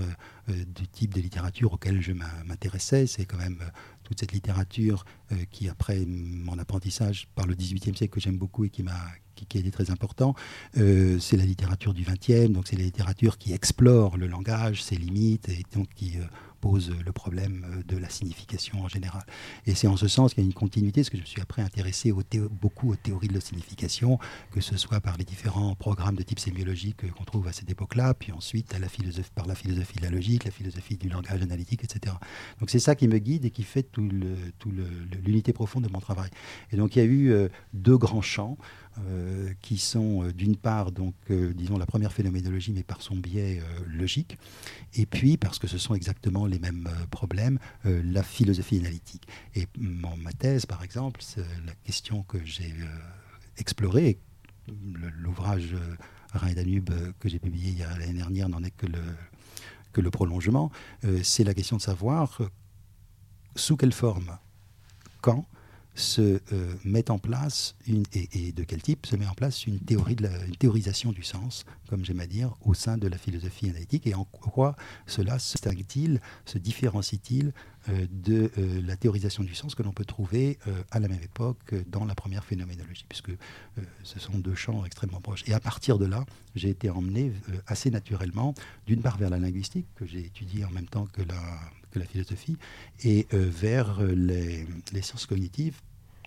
du 0.48 0.88
type 0.88 1.14
de 1.14 1.20
littérature 1.20 1.74
auquel 1.74 2.00
je 2.00 2.12
m'intéressais, 2.12 3.06
c'est 3.06 3.26
quand 3.26 3.36
même 3.36 3.58
toute 4.02 4.18
cette 4.18 4.32
littérature 4.32 5.04
qui, 5.50 5.68
après 5.68 6.06
mon 6.06 6.58
apprentissage 6.58 7.28
par 7.34 7.46
le 7.46 7.54
XVIIIe 7.54 7.94
siècle, 7.94 8.14
que 8.14 8.20
j'aime 8.20 8.38
beaucoup 8.38 8.64
et 8.64 8.70
qui 8.70 8.82
m'a 8.82 8.98
qui, 9.34 9.58
a 9.58 9.60
été 9.60 9.70
très 9.70 9.90
important, 9.90 10.34
c'est 10.74 11.36
la 11.36 11.44
littérature 11.44 11.92
du 11.92 12.04
XXe, 12.04 12.50
donc 12.50 12.66
c'est 12.66 12.76
la 12.76 12.84
littérature 12.84 13.36
qui 13.36 13.52
explore 13.52 14.16
le 14.16 14.26
langage, 14.26 14.82
ses 14.82 14.96
limites, 14.96 15.48
et 15.50 15.62
donc 15.74 15.88
qui 15.94 16.16
pose 16.64 16.94
le 17.04 17.12
problème 17.12 17.66
euh, 17.68 17.82
de 17.86 17.98
la 17.98 18.08
signification 18.08 18.80
en 18.80 18.88
général. 18.88 19.22
Et 19.66 19.74
c'est 19.74 19.86
en 19.86 19.98
ce 19.98 20.08
sens 20.08 20.32
qu'il 20.32 20.42
y 20.42 20.46
a 20.46 20.48
une 20.48 20.54
continuité, 20.54 21.02
parce 21.02 21.10
que 21.10 21.18
je 21.18 21.22
me 21.22 21.26
suis 21.26 21.42
après 21.42 21.60
intéressé 21.60 22.10
beaucoup 22.62 22.90
aux 22.90 22.96
théories 22.96 23.28
de 23.28 23.34
la 23.34 23.42
signification, 23.42 24.18
que 24.50 24.62
ce 24.62 24.78
soit 24.78 25.00
par 25.00 25.18
les 25.18 25.26
différents 25.26 25.74
programmes 25.74 26.16
de 26.16 26.22
type 26.22 26.38
sémiologique 26.38 27.10
qu'on 27.12 27.24
trouve 27.24 27.48
à 27.48 27.52
cette 27.52 27.70
époque-là, 27.70 28.14
puis 28.14 28.32
ensuite 28.32 28.74
par 29.34 29.46
la 29.46 29.54
philosophie 29.54 29.98
de 29.98 30.02
la 30.02 30.10
logique, 30.10 30.44
la 30.44 30.50
philosophie 30.50 30.96
du 30.96 31.10
langage 31.10 31.42
analytique, 31.42 31.84
etc. 31.84 32.14
Donc 32.60 32.70
c'est 32.70 32.78
ça 32.78 32.94
qui 32.94 33.08
me 33.08 33.18
guide 33.18 33.44
et 33.44 33.50
qui 33.50 33.62
fait 33.62 33.82
tout 33.82 34.08
l'unité 35.26 35.52
profonde 35.52 35.84
de 35.84 35.92
mon 35.92 36.00
travail. 36.00 36.30
Et 36.72 36.76
donc 36.76 36.96
il 36.96 36.98
y 37.00 37.02
a 37.02 37.04
eu 37.04 37.30
euh, 37.30 37.48
deux 37.74 37.98
grands 37.98 38.22
champs. 38.22 38.56
Euh, 39.00 39.52
qui 39.60 39.76
sont 39.76 40.22
euh, 40.22 40.32
d'une 40.32 40.54
part, 40.54 40.92
donc, 40.92 41.14
euh, 41.28 41.52
disons, 41.52 41.78
la 41.78 41.86
première 41.86 42.12
phénoménologie, 42.12 42.70
mais 42.70 42.84
par 42.84 43.02
son 43.02 43.16
biais 43.16 43.60
logique, 43.88 44.38
et 44.94 45.04
puis, 45.04 45.36
parce 45.36 45.58
que 45.58 45.66
ce 45.66 45.78
sont 45.78 45.96
exactement 45.96 46.46
les 46.46 46.53
mêmes 46.58 46.88
problèmes, 47.10 47.58
la 47.84 48.22
philosophie 48.22 48.78
analytique. 48.78 49.26
Et 49.54 49.66
en 50.02 50.16
ma 50.16 50.32
thèse, 50.32 50.66
par 50.66 50.82
exemple, 50.82 51.20
la 51.66 51.74
question 51.84 52.22
que 52.22 52.44
j'ai 52.44 52.74
explorée, 53.56 54.18
l'ouvrage 55.18 55.76
Rhin 56.32 56.48
et 56.48 56.54
Danube 56.54 56.90
que 57.20 57.28
j'ai 57.28 57.38
publié 57.38 57.84
l'année 57.98 58.14
dernière 58.14 58.48
n'en 58.48 58.62
est 58.62 58.70
que 58.76 58.86
le, 58.86 59.02
que 59.92 60.00
le 60.00 60.10
prolongement, 60.10 60.70
c'est 61.22 61.44
la 61.44 61.54
question 61.54 61.76
de 61.76 61.82
savoir 61.82 62.40
sous 63.56 63.76
quelle 63.76 63.92
forme, 63.92 64.36
quand, 65.20 65.46
se 65.94 66.40
euh, 66.52 66.74
met 66.84 67.10
en 67.10 67.18
place, 67.18 67.76
une, 67.86 68.04
et, 68.12 68.52
de 68.52 68.64
quel 68.64 68.82
type 68.82 69.06
se 69.06 69.16
met 69.16 69.26
en 69.26 69.34
place 69.34 69.66
une, 69.66 69.78
théorie 69.78 70.16
une 70.46 70.56
théorisation 70.56 71.12
du 71.12 71.22
sens, 71.22 71.64
comme 71.88 72.04
j'aime 72.04 72.20
à 72.20 72.26
dire, 72.26 72.54
au 72.62 72.74
sein 72.74 72.98
de 72.98 73.06
la 73.06 73.18
philosophie 73.18 73.70
analytique, 73.70 74.06
et 74.06 74.14
en 74.14 74.24
quoi 74.24 74.76
cela 75.06 75.38
se 75.38 75.54
distingue-t-il, 75.54 76.20
se 76.44 76.58
différencie-t-il 76.58 77.52
de 77.88 78.50
euh, 78.58 78.82
la 78.82 78.96
théorisation 78.96 79.44
du 79.44 79.54
sens 79.54 79.74
que 79.74 79.82
l'on 79.82 79.92
peut 79.92 80.04
trouver 80.04 80.58
à 80.90 80.98
la 81.00 81.08
même 81.08 81.22
époque 81.22 81.74
dans 81.88 82.04
la 82.04 82.14
première 82.14 82.44
phénoménologie, 82.44 83.04
puisque 83.08 83.32
ce 84.02 84.18
sont 84.18 84.38
deux 84.38 84.54
champs 84.54 84.84
extrêmement 84.84 85.20
proches. 85.20 85.44
Et 85.46 85.54
à 85.54 85.60
partir 85.60 85.98
de 85.98 86.06
là, 86.06 86.24
j'ai 86.54 86.70
été 86.70 86.90
emmené 86.90 87.32
assez 87.66 87.90
naturellement, 87.90 88.54
d'une 88.86 89.02
part 89.02 89.18
vers 89.18 89.30
la 89.30 89.38
linguistique, 89.38 89.86
que 89.96 90.06
j'ai 90.06 90.20
étudiée 90.20 90.64
en 90.64 90.70
même 90.70 90.86
temps 90.86 91.06
que 91.06 91.22
la 91.22 92.06
philosophie, 92.06 92.56
et 93.02 93.26
euh, 93.32 93.48
vers 93.50 94.00
euh, 94.00 94.14
les, 94.14 95.02
sciences 95.02 95.26
cognitives, 95.26 95.80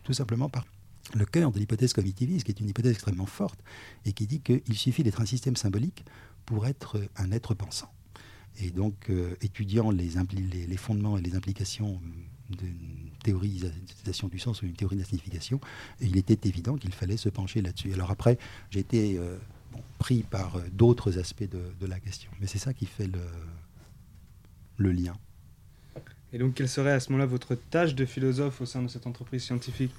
tout 0.03 0.13
simplement 0.13 0.49
par 0.49 0.65
le 1.13 1.25
cœur 1.25 1.51
de 1.51 1.59
l'hypothèse 1.59 1.93
cognitiviste, 1.93 2.45
qui 2.45 2.51
est 2.51 2.59
une 2.59 2.69
hypothèse 2.69 2.93
extrêmement 2.93 3.25
forte, 3.25 3.59
et 4.05 4.13
qui 4.13 4.27
dit 4.27 4.41
qu'il 4.41 4.77
suffit 4.77 5.03
d'être 5.03 5.21
un 5.21 5.25
système 5.25 5.55
symbolique 5.55 6.05
pour 6.45 6.67
être 6.67 7.01
un 7.15 7.31
être 7.31 7.53
pensant. 7.53 7.91
Et 8.59 8.71
donc, 8.71 9.09
euh, 9.09 9.35
étudiant 9.41 9.91
les, 9.91 10.09
fondements 10.77 11.17
et 11.17 11.21
les 11.21 11.35
implications 11.35 12.01
d'une 12.49 13.11
théorisation 13.23 14.27
du 14.27 14.39
sens 14.39 14.61
ou 14.61 14.65
d'une 14.65 14.75
théorie 14.75 14.95
de 14.95 15.01
la 15.01 15.07
signification, 15.07 15.59
il 16.01 16.17
était 16.17 16.47
évident 16.47 16.75
qu'il 16.75 16.93
fallait 16.93 17.17
se 17.17 17.29
pencher 17.29 17.61
là-dessus. 17.61 17.93
Alors 17.93 18.09
après, 18.09 18.37
j'ai 18.71 18.79
été 18.79 19.19
pris 19.99 20.23
par 20.23 20.59
d'autres 20.71 21.19
aspects 21.19 21.49
de, 21.49 21.85
la 21.85 21.99
question. 21.99 22.31
Mais 22.39 22.47
c'est 22.47 22.57
ça 22.57 22.73
qui 22.73 22.85
fait 22.85 23.07
le, 24.77 24.91
lien. 24.91 25.15
Et 26.33 26.37
donc, 26.37 26.55
quelle 26.55 26.69
serait 26.69 26.91
à 26.91 26.99
ce 26.99 27.11
moment-là 27.11 27.25
votre 27.25 27.55
tâche 27.55 27.95
de 27.95 28.05
philosophe 28.05 28.61
au 28.61 28.65
sein 28.65 28.81
de 28.81 28.87
cette 28.87 29.07
entreprise 29.07 29.43
scientifique? 29.43 29.91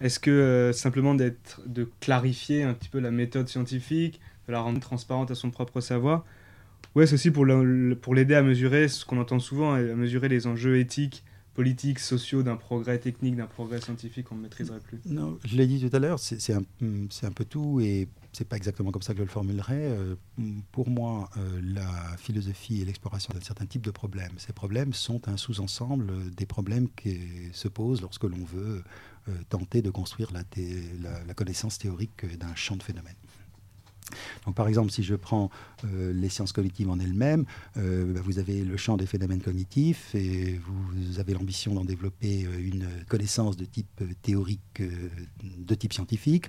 Est-ce 0.00 0.20
que 0.20 0.30
euh, 0.30 0.72
simplement 0.72 1.14
de 1.14 1.90
clarifier 2.00 2.62
un 2.62 2.74
petit 2.74 2.88
peu 2.88 3.00
la 3.00 3.10
méthode 3.10 3.48
scientifique, 3.48 4.20
de 4.46 4.52
la 4.52 4.60
rendre 4.60 4.80
transparente 4.80 5.30
à 5.30 5.34
son 5.34 5.50
propre 5.50 5.80
savoir? 5.80 6.24
Ou 6.94 7.00
est-ce 7.00 7.14
aussi 7.14 7.30
pour, 7.30 7.44
l'aider 7.46 8.34
à 8.34 8.42
mesurer 8.42 8.88
ce 8.88 9.04
qu'on 9.04 9.18
entend 9.18 9.38
souvent, 9.38 9.74
à 9.74 9.80
mesurer 9.80 10.28
les 10.28 10.46
enjeux 10.46 10.78
éthiques 10.78 11.24
politiques, 11.58 11.98
sociaux 11.98 12.44
d'un 12.44 12.54
progrès 12.54 12.98
technique, 12.98 13.34
d'un 13.34 13.48
progrès 13.48 13.80
scientifique 13.80 14.26
qu'on 14.26 14.36
ne 14.36 14.42
maîtriserait 14.42 14.78
plus 14.78 15.00
Non, 15.06 15.40
je 15.44 15.56
l'ai 15.56 15.66
dit 15.66 15.80
tout 15.80 15.94
à 15.94 15.98
l'heure, 15.98 16.20
c'est 16.20 16.52
un, 16.52 16.62
un, 16.80 17.32
peu 17.32 17.44
tout 17.44 17.80
et 17.80 18.06
c'est 18.32 18.46
pas 18.46 18.56
exactement 18.56 18.92
comme 18.92 19.02
ça 19.02 19.12
que 19.12 19.18
je 19.18 19.24
le 19.24 19.28
formulerai. 19.28 19.74
Euh, 19.74 20.14
pour 20.70 20.88
moi, 20.88 21.28
euh, 21.36 21.60
la 21.60 22.16
philosophie 22.16 22.80
et 22.80 22.84
l'exploration 22.84 23.34
d'un 23.34 23.40
certain 23.40 23.66
type 23.66 23.82
de 23.82 23.90
problèmes, 23.90 24.30
ces 24.36 24.52
problèmes 24.52 24.92
sont 24.92 25.28
un 25.28 25.36
sous-ensemble 25.36 26.32
des 26.36 26.46
problèmes 26.46 26.88
qui 26.90 27.18
se 27.52 27.66
posent 27.66 28.02
lorsque 28.02 28.22
l'on 28.22 28.44
veut 28.44 28.84
euh, 29.28 29.32
tenter 29.48 29.82
de 29.82 29.90
construire 29.90 30.30
la, 30.32 30.44
la 31.26 31.34
connaissance 31.34 31.76
théorique 31.78 32.24
d'un 32.38 32.54
champ 32.54 32.76
de 32.76 32.84
phénomènes. 32.84 33.16
Donc, 34.46 34.54
par 34.54 34.68
exemple, 34.68 34.90
si 34.90 35.02
je 35.02 35.14
prends 35.14 35.50
euh, 35.84 36.12
les 36.12 36.28
sciences 36.28 36.52
cognitives 36.52 36.90
en 36.90 36.98
elles-mêmes, 36.98 37.44
euh, 37.76 38.12
bah, 38.12 38.20
vous 38.22 38.38
avez 38.38 38.62
le 38.62 38.76
champ 38.76 38.96
des 38.96 39.06
phénomènes 39.06 39.40
cognitifs 39.40 40.14
et 40.14 40.58
vous 40.58 41.20
avez 41.20 41.34
l'ambition 41.34 41.74
d'en 41.74 41.84
développer 41.84 42.44
euh, 42.44 42.58
une 42.58 42.86
connaissance 43.08 43.56
de 43.56 43.64
type 43.64 44.02
théorique, 44.22 44.82
de 45.42 45.74
type 45.74 45.92
scientifique, 45.92 46.46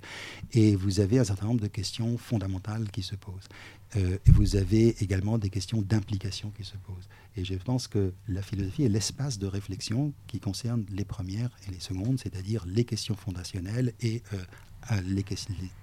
et 0.54 0.76
vous 0.76 1.00
avez 1.00 1.20
un 1.20 1.24
certain 1.24 1.48
nombre 1.48 1.62
de 1.62 1.68
questions 1.68 2.18
fondamentales 2.18 2.90
qui 2.92 3.04
se 3.04 3.16
posent. 3.16 3.48
et 3.96 4.20
vous 4.32 4.56
avez 4.56 4.96
également 5.02 5.38
des 5.40 5.50
questions 5.50 5.82
d'implication 5.82 6.52
qui 6.52 6.64
se 6.64 6.78
posent. 6.78 7.10
Et 7.36 7.44
je 7.44 7.56
pense 7.56 7.88
que 7.88 8.14
la 8.28 8.42
philosophie 8.42 8.84
est 8.84 8.90
l'espace 8.90 9.40
de 9.40 9.48
réflexion 9.48 10.14
qui 10.28 10.40
concerne 10.40 10.86
les 10.92 11.06
premières 11.06 11.50
et 11.68 11.72
les 11.72 11.80
secondes, 11.80 12.20
c'est-à-dire 12.20 12.66
les 12.68 12.86
questions 12.86 13.16
fondationnelles 13.16 13.94
et 14.02 14.22
les, 15.04 15.24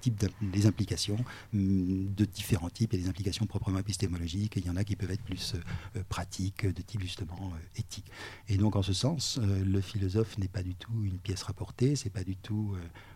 types 0.01 0.25
les 0.53 0.65
implications 0.65 1.17
mm, 1.53 2.13
de 2.13 2.25
différents 2.25 2.69
types 2.69 2.93
et 2.93 2.97
des 2.97 3.07
implications 3.07 3.45
proprement 3.45 3.79
épistémologiques. 3.79 4.55
il 4.57 4.65
y 4.65 4.69
en 4.69 4.75
a 4.75 4.83
qui 4.83 4.95
peuvent 4.95 5.11
être 5.11 5.23
plus 5.23 5.55
euh, 5.55 6.03
pratiques, 6.09 6.65
de 6.65 6.81
type 6.81 7.01
justement 7.01 7.51
euh, 7.53 7.79
éthique. 7.79 8.11
Et 8.47 8.57
donc 8.57 8.75
en 8.75 8.81
ce 8.81 8.93
sens, 8.93 9.39
euh, 9.41 9.63
le 9.63 9.81
philosophe 9.81 10.37
n'est 10.37 10.47
pas 10.47 10.63
du 10.63 10.75
tout 10.75 11.03
une 11.03 11.19
pièce 11.19 11.43
rapportée, 11.43 11.95
c'est 11.95 12.09
pas 12.09 12.23
du 12.23 12.35
tout 12.35 12.75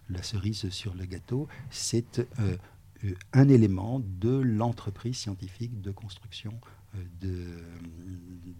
la 0.09 0.23
cerise 0.23 0.69
sur 0.69 0.93
le 0.93 1.05
gâteau, 1.05 1.47
c'est 1.69 2.21
un 3.33 3.49
élément 3.49 3.99
de 3.99 4.29
l'entreprise 4.29 5.17
scientifique 5.17 5.81
de 5.81 5.91
construction 5.91 6.59
de, 7.21 7.47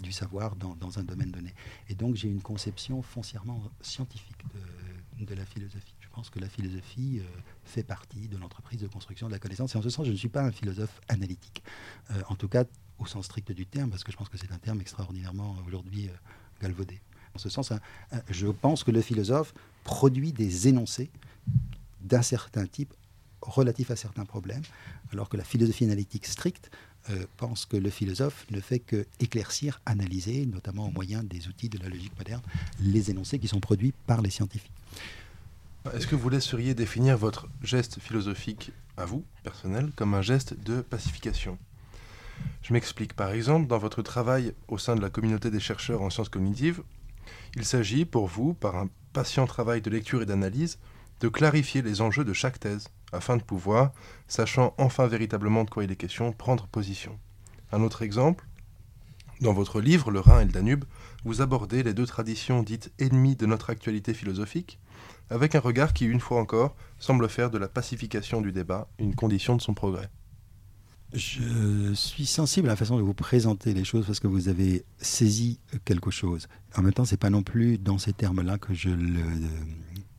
du 0.01 0.11
savoir 0.11 0.55
dans, 0.55 0.99
un 0.99 1.03
domaine 1.03 1.31
donné. 1.31 1.53
Et 1.89 1.95
donc 1.95 2.15
j'ai 2.15 2.29
une 2.29 2.41
conception 2.41 3.01
foncièrement 3.01 3.61
scientifique 3.81 4.43
de 5.19 5.35
la 5.35 5.45
philosophie. 5.45 5.95
Je 6.11 6.15
pense 6.17 6.29
que 6.29 6.39
la 6.39 6.49
philosophie 6.49 7.19
euh, 7.21 7.39
fait 7.63 7.83
partie 7.83 8.27
de 8.27 8.35
l'entreprise 8.35 8.81
de 8.81 8.87
construction 8.87 9.27
de 9.27 9.31
la 9.31 9.39
connaissance. 9.39 9.75
Et 9.75 9.77
en 9.77 9.81
ce 9.81 9.89
sens, 9.89 10.05
je 10.05 10.11
ne 10.11 10.17
suis 10.17 10.27
pas 10.27 10.43
un 10.43 10.51
philosophe 10.51 10.99
analytique. 11.07 11.63
Euh, 12.11 12.21
en 12.27 12.35
tout 12.35 12.49
cas, 12.49 12.65
au 12.99 13.05
sens 13.05 13.25
strict 13.25 13.53
du 13.53 13.65
terme, 13.65 13.89
parce 13.89 14.03
que 14.03 14.11
je 14.11 14.17
pense 14.17 14.27
que 14.27 14.37
c'est 14.37 14.51
un 14.51 14.57
terme 14.57 14.81
extraordinairement 14.81 15.55
aujourd'hui 15.65 16.09
euh, 16.09 16.61
galvaudé. 16.61 16.99
En 17.33 17.39
ce 17.39 17.47
sens, 17.47 17.71
je 18.29 18.47
pense 18.47 18.83
que 18.83 18.91
le 18.91 18.99
philosophe 19.01 19.53
produit 19.85 20.33
des 20.33 20.67
énoncés 20.67 21.09
d'un 22.01 22.21
certain 22.21 22.65
type 22.65 22.93
relatifs 23.41 23.89
à 23.89 23.95
certains 23.95 24.25
problèmes, 24.25 24.63
alors 25.13 25.29
que 25.29 25.37
la 25.37 25.45
philosophie 25.45 25.85
analytique 25.85 26.25
stricte 26.25 26.69
pense 27.37 27.65
que 27.65 27.77
le 27.77 27.89
philosophe 27.89 28.45
ne 28.51 28.59
fait 28.59 28.79
que 28.79 29.07
éclaircir, 29.21 29.79
analyser, 29.85 30.45
notamment 30.45 30.89
au 30.89 30.91
moyen 30.91 31.23
des 31.23 31.47
outils 31.47 31.69
de 31.69 31.79
la 31.79 31.87
logique 31.87 32.17
moderne, 32.17 32.41
les 32.81 33.09
énoncés 33.09 33.39
qui 33.39 33.47
sont 33.47 33.61
produits 33.61 33.93
par 34.07 34.21
les 34.21 34.29
scientifiques. 34.29 34.73
Est-ce 35.89 36.05
que 36.05 36.15
vous 36.15 36.29
laisseriez 36.29 36.75
définir 36.75 37.17
votre 37.17 37.47
geste 37.63 37.99
philosophique, 37.99 38.71
à 38.97 39.05
vous, 39.05 39.25
personnel, 39.43 39.91
comme 39.95 40.13
un 40.13 40.21
geste 40.21 40.53
de 40.53 40.81
pacification? 40.81 41.57
Je 42.61 42.71
m'explique. 42.71 43.15
Par 43.15 43.31
exemple, 43.31 43.67
dans 43.67 43.79
votre 43.79 44.03
travail 44.03 44.53
au 44.67 44.77
sein 44.77 44.95
de 44.95 45.01
la 45.01 45.09
communauté 45.09 45.49
des 45.49 45.59
chercheurs 45.59 46.03
en 46.03 46.11
sciences 46.11 46.29
cognitives, 46.29 46.83
il 47.55 47.65
s'agit 47.65 48.05
pour 48.05 48.27
vous, 48.27 48.53
par 48.53 48.75
un 48.75 48.89
patient 49.11 49.47
travail 49.47 49.81
de 49.81 49.89
lecture 49.89 50.21
et 50.21 50.27
d'analyse, 50.27 50.77
de 51.19 51.27
clarifier 51.27 51.81
les 51.81 52.01
enjeux 52.01 52.25
de 52.25 52.33
chaque 52.33 52.59
thèse, 52.59 52.87
afin 53.11 53.35
de 53.35 53.43
pouvoir, 53.43 53.91
sachant 54.27 54.75
enfin 54.77 55.07
véritablement 55.07 55.63
de 55.63 55.71
quoi 55.71 55.83
il 55.83 55.91
est 55.91 55.95
question, 55.95 56.31
prendre 56.31 56.67
position. 56.67 57.17
Un 57.71 57.81
autre 57.81 58.03
exemple, 58.03 58.45
dans 59.41 59.53
votre 59.53 59.81
livre 59.81 60.11
Le 60.11 60.19
Rhin 60.19 60.41
et 60.41 60.45
le 60.45 60.51
Danube, 60.51 60.85
vous 61.25 61.41
abordez 61.41 61.81
les 61.81 61.95
deux 61.95 62.05
traditions 62.05 62.61
dites 62.61 62.91
ennemies 62.99 63.35
de 63.35 63.47
notre 63.47 63.71
actualité 63.71 64.13
philosophique, 64.13 64.79
avec 65.31 65.55
un 65.55 65.59
regard 65.59 65.93
qui, 65.93 66.05
une 66.05 66.19
fois 66.19 66.39
encore, 66.39 66.75
semble 66.99 67.27
faire 67.29 67.49
de 67.49 67.57
la 67.57 67.67
pacification 67.67 68.41
du 68.41 68.51
débat 68.51 68.87
une 68.99 69.15
condition 69.15 69.55
de 69.55 69.61
son 69.61 69.73
progrès. 69.73 70.09
Je 71.13 71.91
suis 71.93 72.25
sensible 72.25 72.69
à 72.69 72.71
la 72.71 72.75
façon 72.77 72.95
de 72.95 73.01
vous 73.01 73.13
présenter 73.13 73.73
les 73.73 73.83
choses 73.83 74.05
parce 74.05 74.21
que 74.21 74.27
vous 74.27 74.47
avez 74.47 74.85
saisi 74.97 75.59
quelque 75.83 76.09
chose. 76.09 76.47
En 76.77 76.83
même 76.83 76.93
temps, 76.93 77.03
c'est 77.03 77.17
pas 77.17 77.29
non 77.29 77.43
plus 77.43 77.77
dans 77.77 77.97
ces 77.97 78.13
termes-là 78.13 78.57
que 78.57 78.73
je 78.73 78.89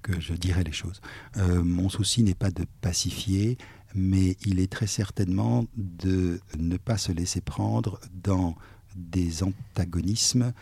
que 0.02 0.20
je 0.20 0.34
dirais 0.34 0.64
les 0.64 0.72
choses. 0.72 1.00
Euh, 1.36 1.62
mon 1.62 1.88
souci 1.88 2.24
n'est 2.24 2.34
pas 2.34 2.50
de 2.50 2.66
pacifier, 2.80 3.56
mais 3.94 4.36
il 4.44 4.58
est 4.58 4.70
très 4.70 4.88
certainement 4.88 5.64
de 5.76 6.40
ne 6.58 6.76
pas 6.76 6.98
se 6.98 7.12
laisser 7.12 7.40
prendre 7.40 8.00
dans 8.12 8.56
des 8.96 9.44
antagonismes 9.44 10.52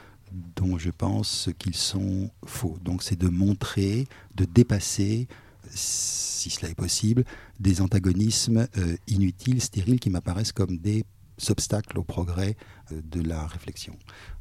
dont 0.57 0.79
je 0.79 0.90
pense 0.90 1.51
qu'ils 1.59 1.77
sont 1.77 2.31
faux. 2.45 2.79
Donc 2.83 3.03
c'est 3.03 3.19
de 3.19 3.29
montrer, 3.29 4.07
de 4.35 4.45
dépasser, 4.45 5.29
si 5.71 6.51
cela 6.51 6.71
est 6.71 6.75
possible, 6.75 7.25
des 7.59 7.81
antagonismes 7.81 8.66
euh, 8.77 8.97
inutiles, 9.07 9.61
stériles, 9.61 10.01
qui 10.01 10.11
m'apparaissent 10.11 10.53
comme 10.53 10.79
des 10.79 11.05
obstacles 11.48 11.98
au 11.98 12.03
progrès 12.03 12.57
euh, 12.92 13.00
de 13.05 13.22
la 13.22 13.46
réflexion. 13.46 13.96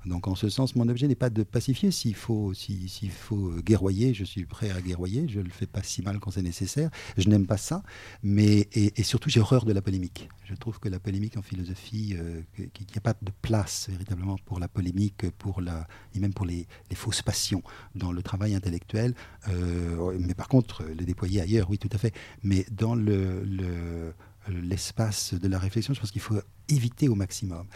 Donc 0.06 0.28
en 0.28 0.36
ce 0.36 0.50
sens, 0.50 0.76
mon 0.76 0.88
objet 0.90 1.08
n'est 1.08 1.16
pas 1.16 1.30
de 1.30 1.44
pacifier. 1.44 1.92
S'il 1.92 2.16
faut, 2.16 2.54
s'il 2.54 3.12
faut 3.12 3.52
guerroyer, 3.62 4.14
je 4.14 4.24
suis 4.24 4.46
prêt 4.46 4.72
à 4.72 4.82
guerroyer. 4.82 5.28
Je 5.28 5.40
ne 5.40 5.46
le 5.46 5.50
fais 5.52 5.68
pas 5.68 5.84
si 5.84 6.02
mal 6.02 6.20
quand 6.20 6.32
c'est 6.32 6.42
nécessaire. 6.42 6.90
Je 7.18 7.30
n'aime 7.30 7.46
pas 7.46 7.58
ça. 7.58 7.84
Mais, 8.24 8.68
et, 8.74 9.04
surtout, 9.04 9.30
j'ai 9.30 9.40
horreur 9.40 9.66
de 9.66 9.74
la 9.74 9.82
polémique. 9.82 10.30
Je 10.46 10.56
trouve 10.56 10.80
que 10.80 10.90
la 10.90 11.00
polémique 11.00 11.38
en 11.38 11.42
philosophie, 11.42 12.16
euh, 12.18 12.42
qu'il 12.56 12.88
n'y 12.88 12.98
a 12.98 13.02
pas 13.02 13.14
de 13.22 13.32
place 13.42 13.88
véritablement 13.90 14.38
pour 14.46 14.60
la 14.60 14.68
polémique, 14.68 15.30
pour 15.38 15.62
la, 15.62 15.88
et 16.16 16.20
même 16.20 16.34
pour 16.34 16.46
les, 16.46 16.66
fausses 16.94 17.22
passions 17.22 17.64
dans 17.96 18.12
le 18.12 18.22
travail 18.24 18.56
intellectuel. 18.56 19.14
Euh, 19.48 20.18
mais 20.20 20.34
par 20.34 20.48
contre, 20.48 20.84
le 20.84 21.06
déployer 21.06 21.42
ailleurs, 21.42 21.70
oui, 21.70 21.78
tout 21.78 21.90
à 21.92 21.98
fait. 21.98 22.14
Mais 22.44 22.66
dans 22.72 22.96
le 22.96 24.14
l'espace 24.48 25.34
de 25.34 25.48
la 25.48 25.60
réflexion, 25.60 25.94
je 25.94 26.00
pense 26.00 26.12
qu'il 26.12 26.22
faut 26.22 26.36
éviter 26.70 27.10
au 27.10 27.16
maximum. 27.16 27.68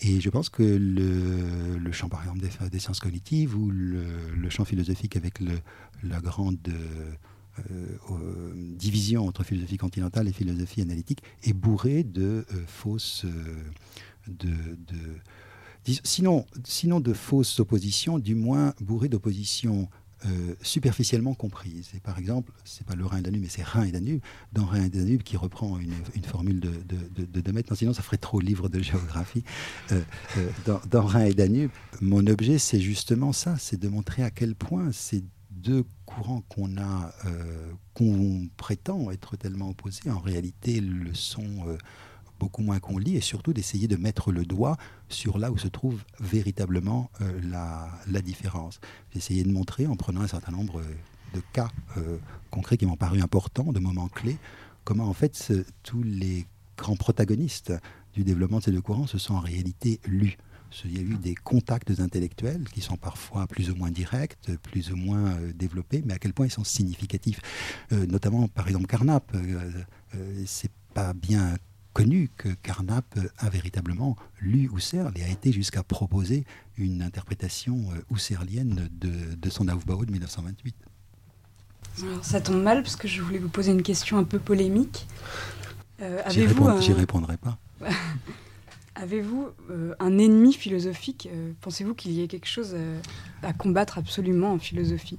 Et 0.00 0.20
je 0.20 0.30
pense 0.30 0.48
que 0.48 0.62
le, 0.62 1.92
champ, 1.92 2.08
par 2.08 2.22
exemple, 2.22 2.40
des, 2.70 2.78
sciences 2.78 3.00
cognitives 3.00 3.56
ou 3.56 3.70
le, 3.70 4.50
champ 4.50 4.64
philosophique 4.64 5.16
avec 5.16 5.40
la 6.02 6.20
grande 6.20 6.58
euh, 8.10 8.52
division 8.76 9.28
entre 9.28 9.44
philosophie 9.44 9.76
continentale 9.76 10.26
et 10.26 10.32
philosophie 10.32 10.82
analytique 10.82 11.22
est 11.44 11.52
bourré 11.52 12.02
de 12.02 12.44
euh, 12.52 12.64
fausses... 12.66 13.24
Euh, 13.24 13.62
de, 14.26 14.50
sinon, 16.02 16.46
sinon 16.64 16.98
de 16.98 17.12
fausses 17.12 17.60
oppositions, 17.60 18.18
du 18.18 18.34
moins 18.34 18.74
bourré 18.80 19.08
d'oppositions 19.08 19.88
euh, 20.26 20.54
superficiellement 20.62 21.34
comprise. 21.34 21.90
Et 21.94 22.00
par 22.00 22.18
exemple, 22.18 22.52
c'est 22.64 22.86
pas 22.86 22.94
le 22.94 23.04
Rhin 23.04 23.18
et 23.18 23.22
Danube, 23.22 23.42
mais 23.42 23.48
c'est 23.48 23.62
Rhin 23.62 23.84
et 23.84 23.92
Danube. 23.92 24.20
Dans 24.52 24.64
Rhin 24.64 24.84
et 24.84 24.88
Danube, 24.88 25.22
qui 25.22 25.36
reprend 25.36 25.78
une, 25.78 25.92
formule 26.24 26.60
de, 26.60 26.70
de, 26.70 27.24
de, 27.24 27.40
Demet, 27.40 27.62
sinon 27.74 27.92
ça 27.92 28.02
ferait 28.02 28.16
trop 28.16 28.40
livre 28.40 28.68
de 28.68 28.80
géographie. 28.80 29.44
Euh, 29.92 30.00
euh, 30.38 30.50
dans, 30.64 30.80
dans, 30.90 31.04
Rhin 31.04 31.26
et 31.26 31.34
Danube, 31.34 31.70
mon 32.00 32.26
objet, 32.26 32.58
c'est 32.58 32.80
justement 32.80 33.32
ça, 33.32 33.56
c'est 33.58 33.78
de 33.78 33.88
montrer 33.88 34.22
à 34.22 34.30
quel 34.30 34.54
point 34.54 34.92
ces 34.92 35.22
deux 35.50 35.84
courants 36.06 36.42
qu'on 36.48 36.76
a, 36.78 37.14
qu'on 37.94 38.48
prétend 38.56 39.10
être 39.10 39.36
tellement 39.36 39.70
opposés, 39.70 40.10
en 40.10 40.18
réalité 40.18 40.80
le 40.80 41.14
sont 41.14 41.64
beaucoup 42.38 42.62
moins 42.62 42.78
qu'on 42.78 42.98
lit, 42.98 43.16
et 43.16 43.20
surtout 43.20 43.52
d'essayer 43.52 43.88
de 43.88 43.96
mettre 43.96 44.32
le 44.32 44.44
doigt 44.44 44.76
sur 45.08 45.38
là 45.38 45.50
où 45.50 45.58
se 45.58 45.68
trouve 45.68 46.02
véritablement 46.20 47.10
euh, 47.20 47.40
la, 48.06 48.22
différence. 48.22 48.80
J'ai 49.12 49.18
essayé 49.18 49.44
de 49.44 49.52
montrer, 49.52 49.86
en 49.86 49.96
prenant 49.96 50.22
un 50.22 50.26
certain 50.26 50.52
nombre 50.52 50.82
de 51.34 51.42
cas 51.52 51.68
euh, 51.96 52.18
concrets 52.50 52.76
qui 52.76 52.86
m'ont 52.86 52.96
paru 52.96 53.20
importants, 53.20 53.72
de 53.72 53.80
moments 53.80 54.08
clés, 54.08 54.38
comment 54.84 55.08
en 55.08 55.12
fait 55.12 55.52
tous 55.82 56.02
les 56.02 56.46
grands 56.76 56.96
protagonistes 56.96 57.72
du 58.14 58.24
développement 58.24 58.58
de 58.58 58.64
ces 58.64 58.72
deux 58.72 58.80
courants 58.80 59.06
se 59.06 59.18
sont 59.18 59.34
en 59.34 59.40
réalité 59.40 60.00
lus. 60.06 60.36
Il 60.84 60.96
y 60.96 60.98
a 60.98 61.02
eu 61.02 61.16
des 61.16 61.36
contacts 61.36 62.00
intellectuels 62.00 62.64
qui 62.72 62.80
sont 62.80 62.96
parfois 62.96 63.46
plus 63.46 63.70
ou 63.70 63.76
moins 63.76 63.92
directs, 63.92 64.36
plus 64.62 64.90
ou 64.90 64.96
moins 64.96 65.26
euh, 65.26 65.52
développés, 65.52 66.02
mais 66.04 66.14
à 66.14 66.18
quel 66.18 66.32
point 66.32 66.46
ils 66.46 66.50
sont 66.50 66.64
significatifs. 66.64 67.40
notamment, 67.90 68.48
par 68.48 68.66
exemple, 68.66 68.86
Carnap. 68.86 69.36
c'est 70.46 70.72
pas 70.94 71.12
bien 71.12 71.56
connu 71.94 72.28
que 72.36 72.48
Carnap 72.48 73.18
a 73.38 73.48
véritablement 73.48 74.16
lu 74.40 74.68
Husserl 74.74 75.12
et 75.16 75.22
a 75.22 75.28
été 75.28 75.52
jusqu'à 75.52 75.82
proposer 75.82 76.44
une 76.76 77.00
interprétation 77.00 77.78
euh, 77.92 78.14
husserlienne 78.14 78.88
de, 79.00 79.34
de 79.36 79.50
son 79.50 79.68
Aufbau 79.68 80.04
de 80.04 80.10
1928. 80.10 80.74
ça 82.20 82.40
tombe 82.40 82.62
mal 82.62 82.82
parce 82.82 82.96
que 82.96 83.08
je 83.08 83.22
voulais 83.22 83.38
vous 83.38 83.48
poser 83.48 83.72
une 83.72 83.82
question 83.82 84.18
un 84.18 84.24
peu 84.24 84.40
polémique. 84.40 85.06
Euh, 86.02 86.20
J'y 86.28 86.92
répondrai 86.92 87.36
pas. 87.36 87.58
Avez-vous 88.96 89.48
euh, 89.70 89.94
un 89.98 90.18
ennemi 90.18 90.52
philosophique 90.52 91.28
Pensez-vous 91.60 91.94
qu'il 91.94 92.12
y 92.12 92.22
ait 92.22 92.28
quelque 92.28 92.48
chose 92.48 92.76
à 93.42 93.52
combattre 93.52 93.98
absolument 93.98 94.52
en 94.52 94.58
philosophie? 94.58 95.18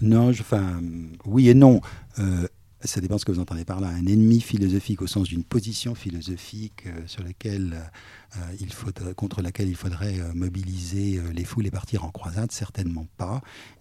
Non, 0.00 0.30
enfin, 0.30 0.80
oui 1.24 1.48
et 1.48 1.54
non 1.54 1.80
ça 2.82 3.00
dépend 3.00 3.14
de 3.14 3.20
ce 3.20 3.24
que 3.24 3.32
vous 3.32 3.40
entendez 3.40 3.64
par 3.64 3.80
là, 3.80 3.88
un 3.88 4.06
ennemi 4.06 4.40
philosophique 4.40 5.00
au 5.00 5.06
sens 5.06 5.28
d'une 5.28 5.44
position 5.44 5.94
philosophique 5.94 6.84
euh, 6.86 7.06
sur 7.06 7.22
laquelle, 7.22 7.90
euh, 8.36 8.40
il 8.60 8.72
faudrait, 8.72 9.14
contre 9.14 9.40
laquelle 9.40 9.68
il 9.68 9.76
faudrait 9.76 10.20
euh, 10.20 10.32
mobiliser 10.34 11.20
les 11.32 11.44
foules 11.44 11.66
et 11.66 11.70
partir 11.70 12.04
en 12.04 12.10
croisade, 12.10 12.52
certainement 12.52 13.06
pas. 13.16 13.40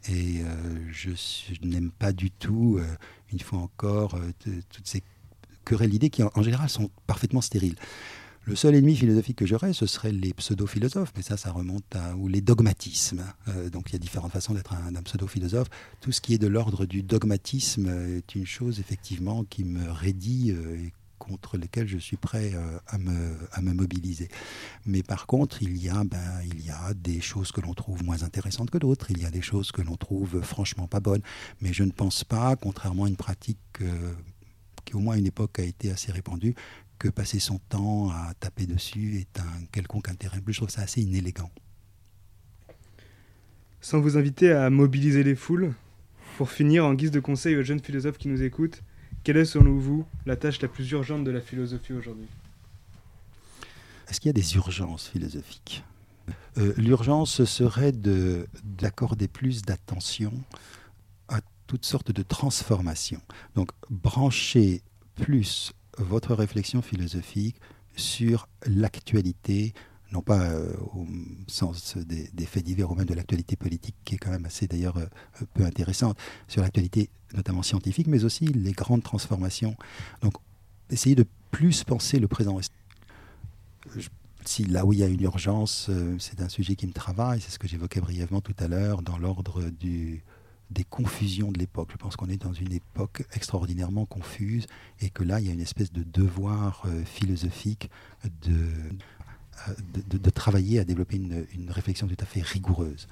Et 0.10 0.41
je, 0.91 1.12
n'aime 1.63 1.91
pas 1.91 2.13
du 2.13 2.31
tout, 2.31 2.79
une 3.31 3.39
fois 3.39 3.60
encore, 3.60 4.19
toutes 4.43 4.88
ces 4.88 5.03
querelles 5.65 5.89
d'idées 5.89 6.10
qui, 6.10 6.23
en 6.23 6.43
général, 6.43 6.69
sont 6.69 6.89
parfaitement 7.08 7.41
stériles. 7.41 7.75
Le 8.47 8.55
seul 8.55 8.75
ennemi 8.75 8.95
philosophique 8.95 9.38
que 9.38 9.47
j'aurais, 9.47 9.73
ce 9.73 9.88
serait 9.88 10.12
les 10.12 10.31
pseudo-philosophes, 10.31 11.13
mais 11.15 11.23
ça, 11.23 11.36
ça 11.36 11.51
remonte 11.51 11.95
à. 11.95 12.15
ou 12.15 12.27
les 12.27 12.41
dogmatismes. 12.41 13.23
Euh, 13.47 13.71
donc 13.71 13.89
il 13.89 13.93
y 13.93 13.95
a 13.95 13.99
différentes 13.99 14.34
façons 14.34 14.53
d'être 14.53 14.73
un, 14.73 15.01
pseudo-philosophe. 15.01 15.67
Tout 15.99 16.12
ce 16.12 16.21
qui 16.21 16.36
est 16.36 16.38
de 16.38 16.45
l'ordre 16.45 16.86
du 16.86 17.01
dogmatisme 17.01 17.88
est 17.88 18.36
une 18.36 18.45
chose, 18.45 18.79
effectivement, 18.79 19.45
qui 19.45 19.63
me 19.63 19.91
raidit 19.91 20.51
euh, 20.51 20.77
et 20.77 20.93
contre 21.17 21.58
lesquelles 21.58 21.88
je 21.88 21.97
suis 21.97 22.17
prêt 22.17 22.51
euh, 22.53 22.77
à, 22.86 22.99
me, 22.99 23.36
à 23.51 23.62
me 23.62 23.73
mobiliser. 23.73 24.27
Mais 24.86 25.01
par 25.01 25.25
contre, 25.25 25.63
il 25.63 25.84
y 25.84 25.89
a, 25.89 26.03
ben, 26.03 26.19
il 26.45 26.63
y 26.63 26.69
a 26.69 26.93
des 26.93 27.21
choses 27.21 27.51
que 27.51 27.62
l'on 27.62 27.73
trouve 27.73 28.03
moins 28.03 28.21
intéressantes 28.21 28.69
que 28.69 28.77
d'autres, 28.77 29.10
il 29.10 29.23
y 29.23 29.25
a 29.25 29.31
des 29.31 29.41
choses 29.41 29.71
que 29.71 29.81
l'on 29.81 29.95
trouve 29.95 30.41
franchement 30.43 30.88
pas 30.88 30.99
bonnes. 30.99 31.23
Mais 31.62 31.73
je 31.73 31.84
ne 31.84 31.91
pense 31.91 32.23
pas, 32.23 32.55
contrairement 32.58 33.05
à 33.05 33.08
une 33.08 33.15
pratique 33.15 33.58
qui 34.86 34.95
au 34.95 34.99
moins 34.99 35.15
à 35.15 35.17
une 35.17 35.25
époque 35.25 35.60
a 35.60 35.63
été 35.63 35.91
assez 35.91 36.12
répandue, 36.12 36.55
que 36.99 37.08
passer 37.08 37.39
son 37.39 37.60
temps 37.69 38.10
à 38.10 38.34
taper 38.39 38.65
dessus 38.65 39.19
est 39.19 39.39
un 39.39 39.65
quelconque 39.71 40.10
intérêt. 40.10 40.41
Je 40.45 40.58
trouve 40.58 40.69
ça 40.69 40.81
assez 40.81 41.01
inélégant. 41.01 41.51
Sans 43.81 43.99
vous 43.99 44.17
inviter 44.17 44.51
à 44.51 44.69
mobiliser 44.69 45.23
les 45.23 45.36
foules, 45.36 45.73
pour 46.38 46.49
finir, 46.49 46.86
en 46.86 46.93
guise 46.93 47.12
de 47.12 47.19
conseil 47.19 47.55
aux 47.55 47.63
jeunes 47.63 47.79
philosophes 47.79 48.17
qui 48.17 48.27
nous 48.27 48.41
écoutent, 48.43 48.84
quelle 49.23 49.38
est 49.38 49.45
selon 49.45 49.77
vous 49.77 50.05
la 50.25 50.36
tâche 50.36 50.62
la 50.62 50.67
plus 50.67 50.89
urgente 50.91 51.23
de 51.23 51.31
la 51.31 51.41
philosophie 51.41 51.93
aujourd'hui? 51.93 52.27
Est-ce 54.08 54.19
qu'il 54.19 54.29
y 54.29 54.31
a 54.31 54.34
des 54.34 54.55
urgences 54.55 55.08
philosophiques? 55.08 55.84
Euh, 56.58 56.73
L'urgence 56.77 57.43
serait 57.45 57.91
d'accorder 57.91 59.27
plus 59.27 59.62
d'attention 59.62 60.31
à 61.27 61.41
toutes 61.67 61.86
sortes 61.86 62.12
de 62.12 62.21
transformations. 62.21 63.21
Donc 63.55 63.69
brancher 63.89 64.81
plus 65.15 65.73
votre 65.97 66.34
réflexion 66.34 66.81
philosophique 66.81 67.58
sur 67.95 68.47
l'actualité, 68.65 69.73
non 70.12 70.21
pas 70.21 70.41
euh, 70.41 70.73
au 70.93 71.08
sens 71.47 71.97
des, 71.97 72.45
faits 72.45 72.63
divers 72.63 72.91
ou 72.91 72.95
même 72.95 73.05
de 73.05 73.13
l'actualité 73.13 73.55
politique, 73.55 73.95
qui 74.03 74.15
est 74.15 74.17
quand 74.17 74.31
même 74.31 74.45
assez 74.45 74.67
d'ailleurs 74.67 74.97
euh, 74.97 75.05
peu 75.53 75.63
intéressante, 75.63 76.17
sur 76.47 76.62
l'actualité 76.62 77.10
notamment 77.34 77.63
scientifique, 77.63 78.08
mais 78.08 78.23
aussi 78.23 78.45
les 78.45 78.71
grandes 78.71 79.03
transformations. 79.03 79.75
Donc, 80.21 80.34
essayez 80.89 81.15
de 81.15 81.25
plus 81.51 81.84
penser 81.84 82.19
le 82.19 82.27
présent. 82.27 82.60
si 84.45 84.65
là 84.65 84.86
où 84.86 84.93
il 84.93 84.99
y 84.99 85.03
a 85.03 85.08
une 85.08 85.21
urgence, 85.21 85.88
euh, 85.89 86.17
c'est 86.19 86.41
un 86.41 86.49
sujet 86.49 86.75
qui 86.75 86.88
me 86.88 86.93
travaille, 86.93 87.41
c'est 87.41 87.51
ce 87.51 87.60
que 87.60 87.67
j'évoquais 87.67 88.01
brièvement 88.01 88.41
tout 88.41 88.55
à 88.60 88.67
l'heure, 88.67 89.01
dans 89.01 89.17
l'ordre 89.17 89.63
du, 89.69 90.23
des 90.71 90.84
confusions 90.84 91.51
de 91.51 91.60
l'époque. 91.60 91.89
Je 91.91 91.97
pense 91.97 92.15
qu'on 92.15 92.30
est 92.30 92.41
dans 92.41 92.54
une 92.54 92.73
époque 92.73 93.23
extraordinairement 93.34 94.06
confuse 94.06 94.67
et 94.99 95.10
que 95.10 95.23
là, 95.23 95.39
il 95.39 95.47
y 95.47 95.49
a 95.49 95.54
une 95.54 95.62
espèce 95.62 95.91
de 95.91 96.04
devoir 96.04 96.84
euh, 96.86 97.04
philosophique 97.06 97.89
de, 98.41 98.56
de, 100.17 100.30
travailler 100.30 100.80
à 100.80 100.84
développer 100.84 101.15
une, 101.17 101.69
réflexion 101.69 102.08
tout 102.08 102.17
à 102.19 102.25
fait 102.25 102.41
rigoureuse. 102.41 103.08